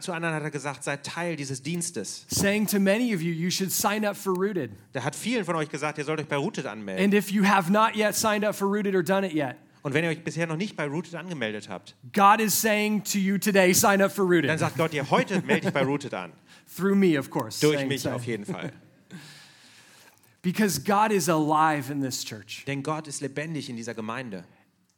Zu 0.00 0.12
anderen 0.12 0.34
hat 0.34 0.42
er 0.44 0.50
gesagt, 0.52 0.84
seid 0.84 1.04
Teil 1.04 1.34
dieses 1.34 1.60
Dienstes. 1.62 2.24
Saying 2.28 2.68
to 2.68 2.78
many 2.78 3.14
of 3.14 3.20
you, 3.20 3.32
you 3.32 3.50
should 3.50 3.72
sign 3.72 4.04
up 4.06 4.16
for 4.16 4.32
Rooted. 4.32 4.70
Der 4.94 5.02
hat 5.04 5.16
vielen 5.16 5.44
von 5.44 5.56
euch 5.56 5.68
gesagt, 5.68 5.98
ihr 5.98 6.04
sollt 6.04 6.20
euch 6.20 6.28
bei 6.28 6.36
Rooted 6.36 6.66
anmelden. 6.66 7.04
And 7.04 7.14
if 7.14 7.30
you 7.32 7.44
have 7.44 7.72
not 7.72 7.96
yet 7.96 8.14
signed 8.14 8.44
up 8.44 8.54
for 8.54 8.68
Rooted 8.68 8.94
or 8.94 9.02
done 9.02 9.26
it 9.26 9.34
yet, 9.34 9.56
Und 9.82 9.92
wenn 9.92 10.02
ihr 10.02 10.10
euch 10.10 10.24
bisher 10.24 10.46
noch 10.46 10.56
nicht 10.56 10.76
bei 10.76 10.86
Rooted 10.86 11.14
angemeldet 11.14 11.68
habt, 11.68 11.94
God 12.14 12.40
is 12.40 12.58
saying 12.58 13.04
to 13.04 13.18
you 13.18 13.36
today, 13.36 13.74
sign 13.74 14.00
up 14.00 14.10
for 14.12 14.24
dann 14.24 14.32
Rooted. 14.44 14.58
sagt 14.58 14.76
Gott 14.78 14.92
dir, 14.94 15.10
heute 15.10 15.42
melde 15.42 15.66
dich 15.66 15.74
bei 15.74 15.82
Rooted 15.82 16.14
an. 16.14 16.32
Through 16.76 16.96
me, 16.96 17.18
of 17.18 17.30
course. 17.30 17.60
Durch 17.60 17.86
mich 17.86 18.08
auf 18.08 18.24
jeden 18.26 18.44
Fall. 18.44 18.72
Because 20.42 20.78
God 20.78 21.10
is 21.10 21.28
alive 21.28 21.90
in 21.90 22.02
this 22.02 22.22
church. 22.22 22.64
Denn 22.66 22.82
Gott 22.82 23.08
ist 23.08 23.22
lebendig 23.22 23.70
in 23.70 23.76
dieser 23.76 23.94
Gemeinde. 23.94 24.44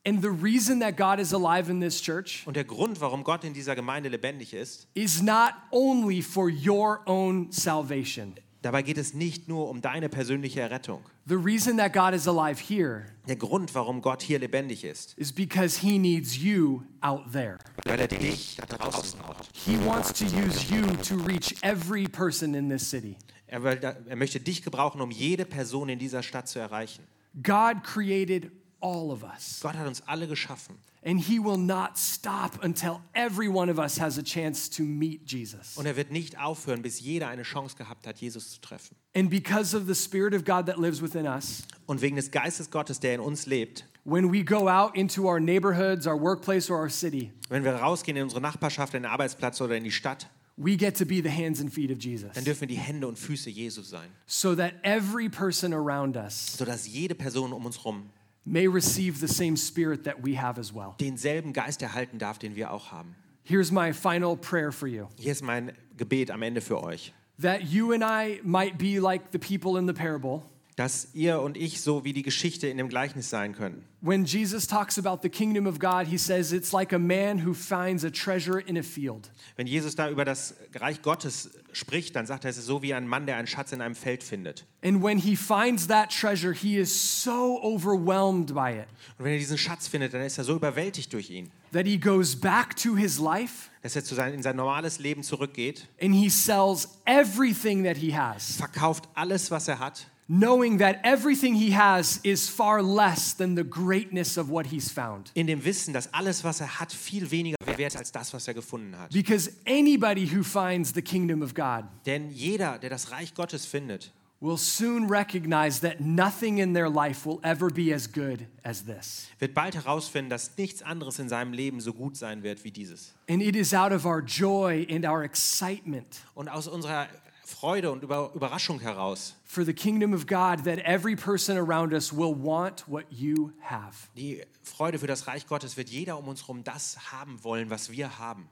And 0.05 0.23
the 0.23 0.31
reason 0.31 0.81
that 0.81 0.97
God 0.97 1.19
is 1.19 1.33
alive 1.33 1.69
in 1.69 1.81
this 1.81 2.01
church 2.01 2.45
Und 2.47 2.57
der 2.57 2.65
Grund, 2.65 3.01
warum 3.01 3.25
Gott 3.25 3.45
in 3.45 3.55
dieser 3.55 3.75
Gemeinde 3.75 4.09
lebendig 4.09 4.55
ist, 4.55 4.89
is 4.95 5.21
not 5.21 5.53
only 5.71 6.23
for 6.23 6.49
your 6.49 7.01
own 7.07 7.51
salvation. 7.51 8.35
dabei 8.63 8.83
geht 8.83 8.99
es 8.99 9.15
nicht 9.15 9.49
nur 9.49 9.69
um 9.69 9.81
deine 9.81 10.09
persönliche 10.09 10.61
Errettung. 10.61 11.03
The 11.29 11.37
reason 11.37 11.77
that 11.79 11.93
God 11.93 12.15
is 12.15 12.27
alive 12.29 12.61
here 12.61 13.07
Der 13.27 13.35
Grund, 13.35 13.75
warum 13.75 14.01
Gott 14.01 14.23
hier 14.23 14.39
lebendig 14.39 14.85
ist, 14.85 15.15
is 15.19 15.33
because 15.33 15.81
he 15.81 15.99
needs 15.99 16.37
you 16.39 16.85
out 17.03 17.33
there. 17.33 17.59
weil 17.85 17.99
er 17.99 18.07
dich 18.07 18.57
da 18.57 18.77
draußen 18.77 19.19
braucht. 19.19 19.49
He 19.53 19.77
wants 19.85 20.13
to 20.13 20.25
use 20.25 20.71
you 20.71 20.83
to 21.03 21.17
reach 21.17 21.57
every 21.63 22.07
person 22.07 22.55
in 22.55 22.69
this 22.69 22.89
city. 22.89 23.17
Er, 23.49 23.65
will, 23.65 23.79
er 23.83 24.17
möchte 24.17 24.39
dich 24.39 24.63
gebrauchen, 24.63 25.01
um 25.01 25.11
jede 25.11 25.45
Person 25.45 25.89
in 25.89 25.99
dieser 25.99 26.23
Stadt 26.23 26.49
zu 26.49 26.61
erreichen. 26.61 27.03
God 27.43 27.83
created 27.83 28.53
all 28.81 29.11
of 29.11 29.23
us, 29.23 29.61
Gott 29.63 29.75
hat 29.77 29.87
uns 29.87 30.03
alle 30.07 30.27
geschaffen. 30.27 30.77
and 31.03 31.21
he 31.21 31.39
will 31.39 31.57
not 31.57 31.97
stop 31.97 32.63
until 32.65 33.01
every 33.15 33.49
one 33.49 33.69
of 33.71 33.79
us 33.79 33.97
has 33.99 34.19
a 34.19 34.23
chance 34.23 34.69
to 34.69 34.83
meet 34.83 35.25
Jesus. 35.27 35.77
Und 35.77 35.87
er 35.87 35.97
wird 35.97 36.11
nicht 36.11 36.39
aufhören, 36.39 36.83
bis 36.83 37.01
jeder 37.01 37.29
eine 37.29 37.43
Chance 37.45 37.77
gehabt 37.77 38.07
hat, 38.07 38.19
Jesus 38.19 38.51
zu 38.51 38.61
treffen. 38.61 38.97
And 39.15 39.31
because 39.31 39.75
of 39.77 39.87
the 39.87 39.95
Spirit 39.95 40.35
of 40.35 40.45
God 40.45 40.67
that 40.67 40.79
lives 40.79 41.01
within 41.01 41.27
us, 41.27 41.63
Und 41.87 42.01
wegen 42.03 42.17
des 42.17 42.31
Geistes 42.31 42.71
Gottes, 42.71 42.99
der 43.01 43.15
in 43.15 43.21
uns 43.21 43.47
lebt, 43.47 43.85
when 44.05 44.33
we 44.33 44.43
go 44.45 44.69
out 44.69 44.97
into 44.97 45.27
our 45.29 45.39
neighborhoods, 45.41 46.07
our 46.07 46.21
workplace, 46.21 46.71
or 46.71 46.79
our 46.79 46.91
city, 46.91 47.33
wenn 47.49 47.63
wir 47.65 47.73
rausgehen 47.75 48.17
in 48.17 48.25
unsere 48.25 48.41
Nachbarschaft, 48.41 48.95
in 48.95 49.03
den 49.05 49.11
Arbeitsplatz 49.11 49.61
oder 49.61 49.77
in 49.77 49.85
die 49.85 49.93
Stadt, 49.93 50.29
we 50.57 50.77
get 50.77 50.97
to 50.97 51.05
be 51.05 51.21
the 51.23 51.31
hands 51.31 51.61
and 51.61 51.73
feet 51.73 51.91
of 51.93 51.99
Jesus. 52.03 52.33
dann 52.35 52.45
dürfen 52.45 52.63
wir 52.63 52.69
die 52.69 52.79
Hände 52.79 53.07
und 53.07 53.17
Füße 53.19 53.51
Jesu 53.51 53.83
sein, 53.83 54.09
so 54.27 54.55
that 54.57 54.73
every 54.83 55.29
person 55.29 55.73
around 55.73 56.17
us 56.17 56.57
sodass 56.57 56.87
jede 56.89 57.15
Person 57.15 57.53
um 57.53 57.65
uns 57.67 57.79
herum 57.79 58.11
may 58.47 58.69
receive 58.69 59.21
the 59.21 59.29
same 59.29 59.57
spirit 59.57 60.05
that 60.05 60.23
we 60.23 60.37
have 60.37 60.59
as 60.59 60.73
well. 60.73 60.95
denselben 61.01 61.53
Geist 61.53 61.83
erhalten 61.83 62.19
darf, 62.19 62.39
den 62.39 62.55
wir 62.55 62.71
auch 62.73 62.93
haben. 62.93 63.15
Here's 63.43 63.71
my 63.71 63.93
final 63.93 64.37
prayer 64.37 64.73
for 64.73 64.89
you 64.89 65.09
Hier 65.19 65.33
ist 65.33 65.43
mein 65.43 65.73
Gebet 65.97 66.31
am 66.31 66.43
Ende 66.43 66.61
für 66.61 66.83
euch, 66.83 67.13
that 67.41 67.63
you 67.63 67.93
and 67.93 68.03
I 68.03 68.41
might 68.43 68.79
be 68.79 68.99
like 69.01 69.33
the 69.33 69.39
people 69.39 69.79
in 69.79 69.87
the 69.87 69.93
parable. 69.93 70.43
Dass 70.77 71.09
ihr 71.15 71.41
und 71.41 71.57
ich 71.57 71.81
so 71.81 72.05
wie 72.05 72.13
die 72.13 72.23
Geschichte 72.23 72.69
in 72.69 72.77
dem 72.77 72.91
Gleichnis 72.91 73.31
sein 73.31 73.55
können. 73.55 73.83
When 74.03 74.27
Jesus 74.27 74.67
talks 74.67 74.99
about 74.99 75.21
the 75.23 75.31
kingdom 75.31 75.67
of 75.67 75.79
God, 75.79 76.07
he 76.07 76.19
says 76.19 76.53
it's 76.53 76.71
like 76.73 76.93
a 76.93 76.99
man 76.99 77.45
who 77.45 77.55
finds 77.55 78.05
a 78.05 78.11
treasure 78.11 78.61
in 78.61 78.77
a 78.77 78.83
field. 78.83 79.31
Wenn 79.57 79.67
Jesus 79.67 79.97
da 79.97 80.11
über 80.11 80.27
das 80.27 80.55
Reich 80.75 81.01
Gottes 81.01 81.51
spricht, 81.73 82.15
dann 82.15 82.27
sagt 82.27 82.45
er, 82.45 82.51
es 82.51 82.59
ist 82.59 82.67
so 82.67 82.83
wie 82.83 82.93
ein 82.93 83.09
Mann, 83.09 83.25
der 83.25 83.39
einen 83.39 83.47
Schatz 83.47 83.73
in 83.73 83.81
einem 83.81 83.95
Feld 83.95 84.23
findet. 84.23 84.67
And 84.83 85.03
when 85.03 85.17
he 85.19 85.35
finds 85.35 85.87
that 85.89 86.11
treasure, 86.11 86.53
he 86.53 86.77
is 86.77 87.23
so 87.23 87.59
overwhelmed 87.63 88.55
by 88.55 88.73
it 88.79 88.87
Und 89.19 89.25
wenn 89.25 89.33
er 89.33 89.39
diesen 89.39 89.59
Schatz 89.59 89.89
findet, 89.89 90.13
dann 90.13 90.21
ist 90.21 90.37
er 90.37 90.45
so 90.45 90.57
überwältigt 90.57 91.11
durch 91.15 91.31
ihn, 91.31 91.51
that 91.73 91.87
he 91.87 91.99
goes 91.99 92.37
back 92.37 92.77
to 92.77 92.97
his 92.97 93.19
life 93.19 93.71
dass 93.83 93.97
er 93.97 94.05
zu 94.05 94.15
sein, 94.15 94.35
in 94.35 94.43
sein 94.43 94.57
normales 94.57 94.99
Leben 94.99 95.23
zurückgeht, 95.23 95.89
and 96.03 96.15
he 96.15 96.29
sells 96.29 96.99
everything 97.07 97.85
that 97.85 97.97
he 97.97 98.15
has, 98.15 98.57
verkauft 98.57 99.09
alles, 99.15 99.51
was 99.51 99.69
er 99.69 99.79
hat, 99.79 100.07
knowing 100.29 100.79
that 100.79 100.99
everything 101.05 101.55
he 101.55 101.71
has 101.73 102.19
is 102.25 102.49
far 102.49 102.83
less 102.83 103.33
than 103.35 103.55
the 103.55 103.63
greatness 103.65 104.37
of 104.37 104.51
what 104.51 104.67
he's 104.67 104.91
found. 104.91 105.31
in 105.35 105.47
dem 105.47 105.65
Wissen, 105.65 105.93
dass 105.95 106.13
alles, 106.13 106.43
was 106.45 106.61
er 106.61 106.81
hat, 106.81 106.93
viel 106.93 107.31
weniger 107.31 107.57
wert 107.65 107.95
ist 107.95 107.97
als 107.97 108.11
das, 108.13 108.33
was 108.33 108.49
er 108.49 108.55
gefunden 108.55 108.97
hat. 108.99 109.13
Because 109.13 109.51
anybody 109.67 110.27
who 110.27 110.43
finds 110.43 110.93
the 110.95 111.03
kingdom 111.03 111.43
of 111.43 111.55
God 111.55 111.85
Denn 112.07 112.31
jeder, 112.31 112.79
der 112.79 112.91
das 112.91 113.11
Reich 113.13 113.35
Gottes 113.35 113.67
findet, 113.67 114.13
will 114.41 114.59
soon 114.59 115.09
recognize 115.09 115.81
that 115.81 115.99
nothing 116.01 116.59
in 116.59 116.75
their 116.75 116.91
life 116.91 117.25
will 117.25 117.39
ever 117.43 117.71
be 117.71 117.95
as 117.95 118.07
good 118.11 118.47
as 118.65 118.85
this. 118.85 119.29
wird 119.39 119.55
bald 119.55 119.75
herausfinden, 119.77 120.29
dass 120.29 120.57
nichts 120.59 120.83
anderes 120.83 121.19
in 121.19 121.29
seinem 121.29 121.53
Leben 121.53 121.81
so 121.81 121.93
gut 121.93 122.17
sein 122.17 122.43
wird 122.43 122.65
wie 122.65 122.71
dieses. 122.71 123.15
And 123.31 123.41
it 123.41 123.55
is 123.57 123.73
out 123.73 123.93
of 123.93 124.05
our 124.05 124.21
joy 124.21 124.87
and 124.91 125.07
our 125.07 125.23
excitement 125.23 126.21
Und 126.35 126.49
aus 126.49 126.67
unserer 126.67 127.07
Freude 127.45 127.91
und 127.93 128.03
Über 128.03 128.33
Überraschung 128.35 128.81
heraus, 128.81 129.36
for 129.47 129.65
the 129.65 129.73
kingdom 129.73 130.13
of 130.13 130.27
God 130.27 130.65
that 130.65 130.81
every 130.81 131.17
person 131.17 131.57
around 131.57 131.95
us 131.95 132.13
will 132.13 132.35
want 132.35 132.81
what 132.89 133.05
you 133.11 133.53
have. 133.61 134.11
die 134.17 134.43
Freude 134.63 134.99
für 134.99 135.07
das 135.07 135.27
Reich 135.27 135.47
Gottes, 135.47 135.77
wird 135.77 135.89
jeder 135.89 136.19
um 136.19 136.29
uns 136.29 136.43
herum 136.43 136.65
das 136.65 137.13
haben 137.13 137.43
wollen, 137.43 137.71
was 137.71 137.91
wir 137.91 138.19
haben. 138.19 138.49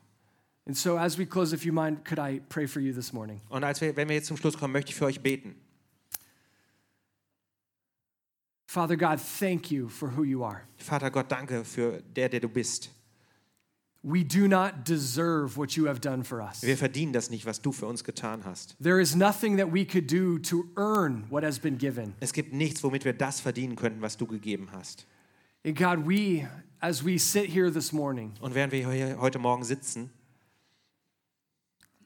And 0.66 0.76
so, 0.76 0.96
as 0.96 1.18
we 1.18 1.26
close, 1.26 1.52
if 1.52 1.66
you 1.66 1.72
mind, 1.72 2.04
could 2.04 2.18
I 2.18 2.40
pray 2.48 2.66
for 2.66 2.80
you 2.80 2.94
this 2.94 3.12
morning? 3.12 3.40
Und 3.50 3.64
als 3.64 3.80
wir, 3.80 3.94
wenn 3.96 4.08
wir 4.08 4.16
jetzt 4.16 4.28
zum 4.28 4.38
Schluss 4.38 4.56
kommen, 4.56 4.72
möchte 4.72 4.92
ich 4.92 4.94
für 4.96 5.04
euch 5.04 5.20
beten. 5.20 5.56
Father 8.66 8.96
God, 8.96 9.20
thank 9.38 9.70
you 9.70 9.88
for 9.88 10.16
who 10.16 10.24
you 10.24 10.42
are. 10.42 10.62
Vater 10.78 11.10
Gott, 11.10 11.30
danke 11.30 11.64
für 11.64 12.02
der, 12.16 12.28
der 12.28 12.40
du 12.40 12.48
bist. 12.48 12.90
We 14.06 14.22
do 14.22 14.46
not 14.46 14.84
deserve 14.86 15.56
what 15.56 15.76
you 15.76 15.86
have 15.86 15.98
done 15.98 16.24
for 16.24 16.42
us. 16.42 16.62
Wir 16.62 16.76
verdienen 16.76 17.14
das 17.14 17.30
nicht, 17.30 17.46
was 17.46 17.62
du 17.62 17.72
für 17.72 17.86
uns 17.86 18.04
getan 18.04 18.44
hast. 18.44 18.76
There 18.78 19.00
is 19.00 19.14
nothing 19.16 19.56
that 19.56 19.72
we 19.72 19.86
could 19.86 20.06
do 20.12 20.38
to 20.40 20.66
earn 20.76 21.24
what 21.30 21.42
has 21.42 21.58
been 21.58 21.78
given. 21.78 22.14
Es 22.20 22.34
gibt 22.34 22.52
nichts, 22.52 22.84
womit 22.84 23.06
wir 23.06 23.14
das 23.14 23.40
verdienen 23.40 23.76
könnten, 23.76 24.02
was 24.02 24.18
du 24.18 24.26
gegeben 24.26 24.68
hast. 24.72 25.06
And 25.64 25.74
God, 25.74 26.06
we, 26.06 26.46
as 26.80 27.02
we 27.02 27.18
sit 27.18 27.46
here 27.46 27.72
this 27.72 27.92
morning, 27.92 28.32
Und 28.42 28.54
während 28.54 28.72
wir 28.74 28.90
hier 28.90 29.16
heute 29.18 29.38
Morgen 29.38 29.64
sitzen, 29.64 30.10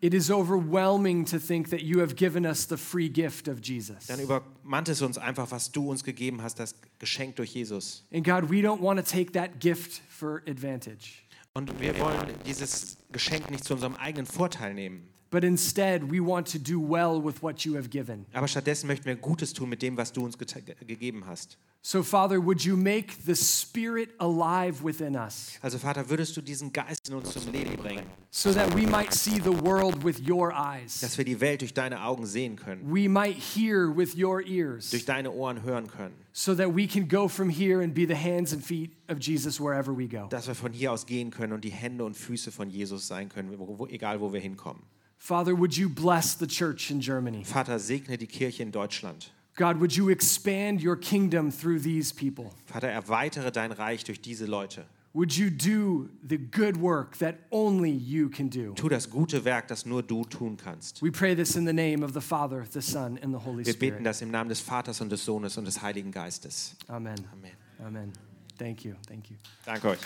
it 0.01 0.15
is 0.15 0.31
overwhelming 0.31 1.25
to 1.25 1.41
think 1.41 1.71
that 1.71 1.83
you 1.83 1.99
have 1.99 2.15
given 2.15 2.47
us 2.47 2.65
the 2.69 2.77
free 2.77 3.09
gift 3.09 3.49
of 3.49 3.59
Jesus. 3.61 4.07
dann 4.07 4.21
übermannt 4.21 4.89
es 4.89 5.03
uns 5.03 5.19
einfach, 5.19 5.51
was 5.51 5.73
du 5.73 5.91
uns 5.91 6.05
gegeben 6.05 6.41
hast, 6.43 6.61
das 6.61 6.77
Geschenk 7.01 7.35
durch 7.35 7.53
Jesus. 7.55 8.05
And 8.13 8.25
God, 8.25 8.49
we 8.49 8.63
don't 8.63 8.81
want 8.81 9.01
to 9.01 9.05
take 9.05 9.33
that 9.33 9.59
gift 9.59 10.01
for 10.09 10.43
advantage, 10.47 11.25
Und 11.55 11.81
wir 11.81 11.99
wollen 11.99 12.35
dieses 12.47 12.99
Geschenk 13.11 13.51
nicht 13.51 13.65
zu 13.65 13.75
unserem 13.75 13.97
eigenen 13.97 14.27
Vorteil 14.27 14.75
nehmen. 14.75 15.13
But 15.31 15.45
instead 15.45 16.11
we 16.11 16.21
want 16.21 16.47
to 16.53 16.59
do 16.59 16.81
well 16.81 17.23
with 17.23 17.43
what 17.43 17.65
you 17.65 17.75
have 17.77 17.89
given. 17.91 18.27
Aber 18.33 18.49
stattdessen 18.49 18.87
möchten 18.87 19.05
wir 19.07 19.17
Gutes 19.17 19.53
tun 19.53 19.69
mit 19.69 19.83
dem, 19.83 19.97
was 19.97 20.13
du 20.13 20.25
uns 20.25 20.39
gegeben 20.39 21.25
hast. 21.27 21.59
So, 21.81 22.03
Father, 22.03 22.45
would 22.45 22.65
you 22.65 22.77
make 22.77 23.15
the 23.25 23.37
Spirit 23.37 24.11
alive 24.19 24.83
within 24.83 25.15
us 25.15 25.53
Also 25.63 25.79
Vater, 25.79 26.11
würdest 26.11 26.37
du 26.37 26.41
diesen 26.43 26.73
Geist 26.73 27.09
in 27.09 27.15
uns 27.15 27.31
zum 27.33 27.53
Leben 27.53 27.77
bringen, 27.77 28.03
so 28.31 28.53
that 28.53 28.75
we 28.75 28.85
might 28.85 29.15
see 29.15 29.41
the 29.41 29.53
world 29.63 30.05
with 30.05 30.21
your 30.29 30.53
eyes? 30.53 31.01
dass 31.01 31.17
wir 31.17 31.25
die 31.25 31.41
Welt 31.41 31.61
durch 31.61 31.73
deine 31.73 32.03
Augen 32.03 32.27
sehen 32.27 32.57
können, 32.57 32.83
We 32.93 33.09
might 33.09 33.37
hear 33.37 33.89
with 33.97 34.17
your 34.17 34.45
ears 34.45 34.91
durch 34.91 35.05
deine 35.05 35.31
Ohren 35.31 35.63
hören 35.63 35.87
können, 35.87 36.15
so 36.33 36.55
that 36.55 36.75
we 36.77 36.87
can 36.89 37.09
go 37.09 37.29
from 37.29 37.49
here 37.49 37.81
and 37.83 37.95
be 37.95 38.07
the 38.07 38.17
hands 38.17 38.53
and 38.53 38.63
feet 38.63 38.97
of 39.09 39.19
Jesus 39.21 39.61
wherever 39.61 39.97
we 39.97 40.09
go. 40.09 40.27
dass 40.29 40.49
wir 40.49 40.57
von 40.57 40.73
hier 40.73 40.93
aus 40.93 41.07
gehen 41.07 41.31
können 41.31 41.53
und 41.53 41.65
die 41.65 41.71
Hände 41.71 42.05
und 42.05 42.17
Füße 42.17 42.51
von 42.51 42.71
Jesus 42.71 43.07
sein 43.07 43.29
können, 43.29 43.57
egal 43.89 44.21
wo 44.21 44.33
wir 44.33 44.41
hinkommen. 44.41 44.83
Father, 45.19 45.55
would 45.55 45.77
you 45.77 45.89
bless 45.89 46.35
the 46.35 46.47
church 46.47 46.91
in 46.91 47.01
Germany? 47.01 47.45
Vater, 47.45 47.79
segne 47.79 48.17
die 48.17 48.27
Kirche 48.27 48.61
in 48.61 48.71
Deutschland. 48.71 49.31
God, 49.57 49.81
would 49.81 49.97
you 49.97 50.09
expand 50.09 50.81
your 50.81 50.97
kingdom 50.97 51.51
through 51.51 51.81
these 51.81 52.13
people? 52.13 52.53
Vater, 52.67 52.89
erweitere 52.89 53.51
dein 53.51 53.73
Reich 53.73 54.05
durch 54.05 54.21
diese 54.21 54.47
Leute. 54.47 54.85
Would 55.15 55.37
you 55.37 55.51
do 55.51 56.11
the 56.23 56.39
good 56.39 56.77
work 56.77 57.17
that 57.19 57.35
only 57.51 57.91
you 57.91 58.29
can 58.29 58.49
do? 58.49 58.73
Tu 58.75 58.89
das 58.89 59.11
gute 59.11 59.45
Werk, 59.45 59.67
das 59.67 59.85
nur 59.85 60.03
du 60.03 60.25
tun 60.25 60.57
kannst. 60.57 61.03
We 61.03 61.11
pray 61.11 61.35
this 61.35 61.57
in 61.57 61.67
the 61.67 61.73
name 61.73 62.05
of 62.05 62.13
the 62.13 62.21
Father, 62.21 62.65
the 62.71 62.81
Son, 62.81 63.19
and 63.21 63.33
the 63.33 63.41
Holy 63.41 63.65
Wir 63.65 63.77
beten 63.77 64.05
das 64.05 64.23
im 64.23 64.31
Namen 64.31 64.49
des 64.49 64.61
Vaters 64.61 65.01
und 65.01 65.11
des 65.11 65.25
Sohnes 65.25 65.57
und 65.57 65.65
des 65.65 65.83
Heiligen 65.83 66.13
Geistes. 66.13 66.77
Amen. 66.87 67.19
Amen. 67.33 67.53
Amen. 67.85 68.13
Thank 68.59 68.85
you. 68.85 68.95
Thank 69.09 69.31
you. 69.31 69.37
Danke 69.65 69.89
euch. 69.89 70.01